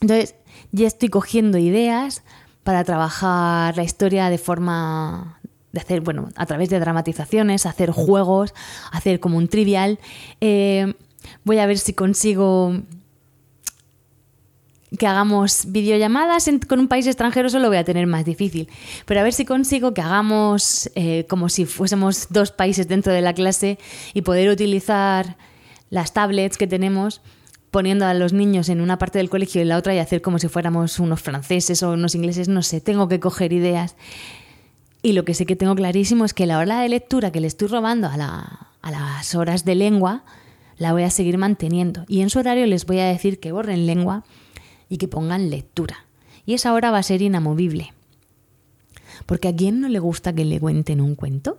Entonces, 0.00 0.34
ya 0.72 0.86
estoy 0.86 1.08
cogiendo 1.08 1.58
ideas 1.58 2.22
para 2.64 2.84
trabajar 2.84 3.76
la 3.76 3.82
historia 3.82 4.28
de 4.30 4.38
forma 4.38 5.38
de 5.72 5.80
hacer, 5.80 6.00
bueno, 6.00 6.28
a 6.36 6.46
través 6.46 6.68
de 6.68 6.78
dramatizaciones, 6.80 7.66
hacer 7.66 7.90
juegos, 7.90 8.54
hacer 8.90 9.20
como 9.20 9.38
un 9.38 9.48
trivial. 9.48 9.98
Eh, 10.40 10.94
voy 11.44 11.58
a 11.58 11.66
ver 11.66 11.78
si 11.78 11.94
consigo 11.94 12.74
que 14.98 15.06
hagamos 15.06 15.64
videollamadas 15.68 16.50
con 16.68 16.80
un 16.80 16.88
país 16.88 17.06
extranjero, 17.06 17.48
eso 17.48 17.58
lo 17.58 17.68
voy 17.68 17.78
a 17.78 17.84
tener 17.84 18.06
más 18.06 18.24
difícil. 18.24 18.68
Pero 19.06 19.20
a 19.20 19.22
ver 19.22 19.32
si 19.32 19.44
consigo 19.44 19.94
que 19.94 20.02
hagamos 20.02 20.90
eh, 20.94 21.26
como 21.28 21.48
si 21.48 21.64
fuésemos 21.64 22.28
dos 22.30 22.52
países 22.52 22.88
dentro 22.88 23.12
de 23.12 23.22
la 23.22 23.32
clase 23.32 23.78
y 24.14 24.22
poder 24.22 24.50
utilizar 24.50 25.36
las 25.90 26.12
tablets 26.12 26.58
que 26.58 26.66
tenemos 26.66 27.22
poniendo 27.70 28.04
a 28.04 28.12
los 28.12 28.34
niños 28.34 28.68
en 28.68 28.82
una 28.82 28.98
parte 28.98 29.18
del 29.18 29.30
colegio 29.30 29.60
y 29.60 29.62
en 29.62 29.68
la 29.70 29.78
otra 29.78 29.94
y 29.94 29.98
hacer 29.98 30.20
como 30.20 30.38
si 30.38 30.48
fuéramos 30.48 30.98
unos 30.98 31.22
franceses 31.22 31.82
o 31.82 31.92
unos 31.92 32.14
ingleses, 32.14 32.48
no 32.48 32.62
sé, 32.62 32.82
tengo 32.82 33.08
que 33.08 33.18
coger 33.18 33.54
ideas. 33.54 33.96
Y 35.02 35.12
lo 35.12 35.24
que 35.24 35.32
sé 35.32 35.46
que 35.46 35.56
tengo 35.56 35.74
clarísimo 35.74 36.26
es 36.26 36.34
que 36.34 36.46
la 36.46 36.58
hora 36.58 36.80
de 36.80 36.90
lectura 36.90 37.32
que 37.32 37.40
le 37.40 37.46
estoy 37.46 37.68
robando 37.68 38.08
a, 38.08 38.68
a 38.82 38.90
las 38.90 39.34
horas 39.34 39.64
de 39.64 39.74
lengua, 39.74 40.22
la 40.76 40.92
voy 40.92 41.04
a 41.04 41.10
seguir 41.10 41.38
manteniendo. 41.38 42.04
Y 42.08 42.20
en 42.20 42.28
su 42.28 42.40
horario 42.40 42.66
les 42.66 42.84
voy 42.84 42.98
a 42.98 43.06
decir 43.06 43.40
que 43.40 43.52
borren 43.52 43.86
lengua 43.86 44.24
y 44.92 44.98
que 44.98 45.08
pongan 45.08 45.48
lectura. 45.48 46.04
Y 46.44 46.52
esa 46.52 46.74
hora 46.74 46.90
va 46.90 46.98
a 46.98 47.02
ser 47.02 47.22
inamovible. 47.22 47.94
Porque 49.24 49.48
a 49.48 49.56
quién 49.56 49.80
no 49.80 49.88
le 49.88 50.00
gusta 50.00 50.34
que 50.34 50.44
le 50.44 50.60
cuenten 50.60 51.00
un 51.00 51.14
cuento? 51.14 51.58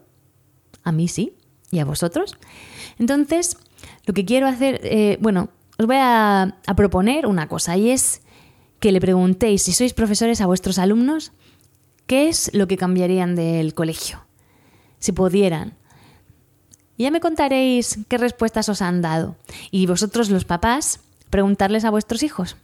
a 0.84 0.92
mí 0.92 1.08
sí, 1.08 1.34
y 1.72 1.80
a 1.80 1.86
vosotros. 1.86 2.38
Entonces, 3.00 3.58
lo 4.06 4.14
que 4.14 4.26
quiero 4.26 4.48
hacer, 4.48 4.80
eh, 4.84 5.18
bueno, 5.22 5.50
os 5.78 5.88
voy 5.88 5.98
a, 6.00 6.58
proponer 6.76 7.26
una 7.26 7.48
cosa 7.48 7.78
y 7.78 7.90
es 7.90 8.22
que 8.80 8.92
le 8.92 9.00
preguntéis, 9.00 9.64
si 9.64 9.72
sois 9.72 9.94
profesores 9.94 10.42
a 10.42 10.46
vuestros 10.46 10.78
alumnos, 10.78 11.32
¿qué 12.06 12.28
es 12.28 12.54
lo 12.54 12.68
que 12.68 12.78
cambiarían 12.78 13.36
del 13.36 13.74
colegio? 13.74 14.26
Si 15.00 15.12
pudieran. 15.14 15.74
Ya 16.98 17.10
me 17.12 17.22
contaréis 17.22 18.00
qué 18.08 18.18
respuestas 18.18 18.70
os 18.70 18.82
han 18.82 19.02
dado. 19.02 19.36
Y 19.72 19.88
vosotros, 19.88 20.30
los 20.30 20.46
papás, 20.46 21.00
preguntarles 21.30 21.86
a 21.86 21.90
vuestros 21.90 22.24
hijos. 22.24 22.56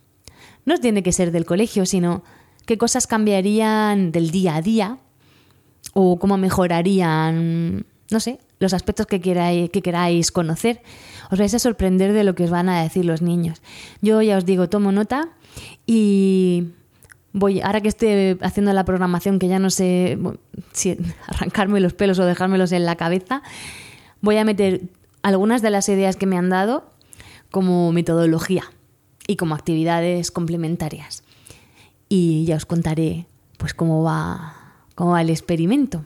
No 0.66 0.78
tiene 0.78 1.04
que 1.04 1.12
ser 1.12 1.32
del 1.32 1.46
colegio, 1.46 1.86
sino 1.86 2.24
qué 2.66 2.78
cosas 2.78 3.08
cambiarían 3.08 4.12
del 4.12 4.32
día 4.32 4.56
a 4.56 4.62
día 4.62 4.98
o 5.94 6.20
cómo 6.20 6.38
mejorarían, 6.38 7.86
no 8.12 8.20
sé, 8.20 8.40
los 8.60 8.74
aspectos 8.74 9.08
que 9.08 9.20
queráis, 9.22 9.70
que 9.72 9.82
queráis 9.82 10.32
conocer. 10.32 10.82
Os 11.32 11.40
vais 11.40 11.54
a 11.54 11.60
sorprender 11.60 12.14
de 12.14 12.24
lo 12.24 12.36
que 12.36 12.44
os 12.44 12.52
van 12.52 12.70
a 12.70 12.84
decir 12.84 13.06
los 13.06 13.22
niños. 13.22 13.62
Yo 14.02 14.22
ya 14.22 14.38
os 14.38 14.46
digo, 14.46 14.70
tomo 14.70 14.92
nota 14.92 15.30
y 15.88 16.68
voy, 17.34 17.62
ahora 17.62 17.82
que 17.82 17.88
estoy 17.88 18.38
haciendo 18.42 18.74
la 18.74 18.86
programación, 18.86 19.40
que 19.40 19.48
ya 19.48 19.60
no 19.60 19.70
sé 19.70 20.20
si 20.74 20.98
arrancarme 21.28 21.80
los 21.80 21.94
pelos 21.94 22.20
o 22.20 22.26
dejármelos 22.26 22.72
en 22.72 22.86
la 22.86 22.96
cabeza, 22.96 23.42
voy 24.22 24.38
a 24.38 24.46
meter 24.46 24.82
algunas 25.24 25.62
de 25.62 25.72
las 25.72 25.90
ideas 25.90 26.18
que 26.18 26.26
me 26.26 26.38
han 26.38 26.50
dado 26.50 26.84
como 27.52 27.92
metodología 27.92 28.66
y 29.30 29.36
como 29.36 29.54
actividades 29.54 30.32
complementarias. 30.32 31.24
Y 32.10 32.46
ya 32.46 32.56
os 32.56 32.66
contaré 32.66 33.28
pues 33.58 33.76
cómo 33.76 34.02
va, 34.02 34.56
cómo 34.96 35.12
va 35.12 35.22
el 35.22 35.30
experimento. 35.30 36.04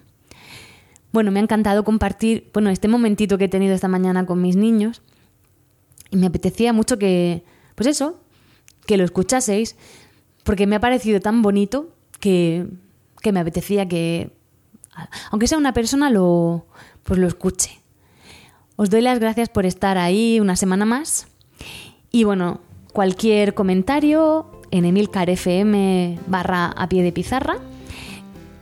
Bueno, 1.14 1.32
me 1.32 1.40
ha 1.40 1.44
encantado 1.44 1.86
compartir, 1.86 2.50
bueno, 2.54 2.70
este 2.70 2.90
momentito 2.90 3.38
que 3.38 3.46
he 3.46 3.48
tenido 3.48 3.74
esta 3.74 3.88
mañana 3.88 4.26
con 4.26 4.42
mis 4.42 4.58
niños 4.58 5.02
y 6.10 6.18
me 6.18 6.26
apetecía 6.26 6.74
mucho 6.74 7.00
que, 7.00 7.46
pues 7.76 7.88
eso, 7.88 8.20
que 8.86 8.98
lo 8.98 9.06
escuchaseis, 9.06 9.78
porque 10.44 10.68
me 10.68 10.76
ha 10.76 10.82
parecido 10.82 11.22
tan 11.22 11.42
bonito 11.42 11.96
que, 12.20 12.68
que 13.22 13.32
me 13.32 13.40
apetecía 13.40 13.88
que, 13.88 14.32
aunque 15.32 15.48
sea 15.48 15.58
una 15.58 15.72
persona, 15.72 16.10
lo, 16.10 16.66
pues 17.04 17.22
lo 17.22 17.28
escuche. 17.28 17.80
Os 18.76 18.90
doy 18.90 19.00
las 19.00 19.20
gracias 19.20 19.48
por 19.48 19.66
estar 19.66 19.98
ahí 19.98 20.42
una 20.42 20.58
semana 20.58 20.84
más. 20.84 21.28
Y 22.12 22.26
bueno, 22.26 22.60
cualquier 22.94 23.54
comentario 23.54 24.46
en 24.72 24.86
Emilcar 24.86 25.30
FM 25.30 26.20
barra 26.28 26.68
a 26.68 26.88
pie 26.88 27.04
de 27.04 27.12
pizarra. 27.12 27.58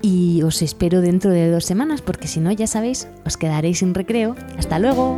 Y 0.01 0.41
os 0.41 0.63
espero 0.63 1.01
dentro 1.01 1.29
de 1.29 1.51
dos 1.51 1.65
semanas, 1.65 2.01
porque 2.01 2.27
si 2.27 2.39
no, 2.39 2.51
ya 2.51 2.65
sabéis, 2.65 3.07
os 3.23 3.37
quedaréis 3.37 3.79
sin 3.79 3.93
recreo. 3.93 4.35
Hasta 4.57 4.79
luego. 4.79 5.17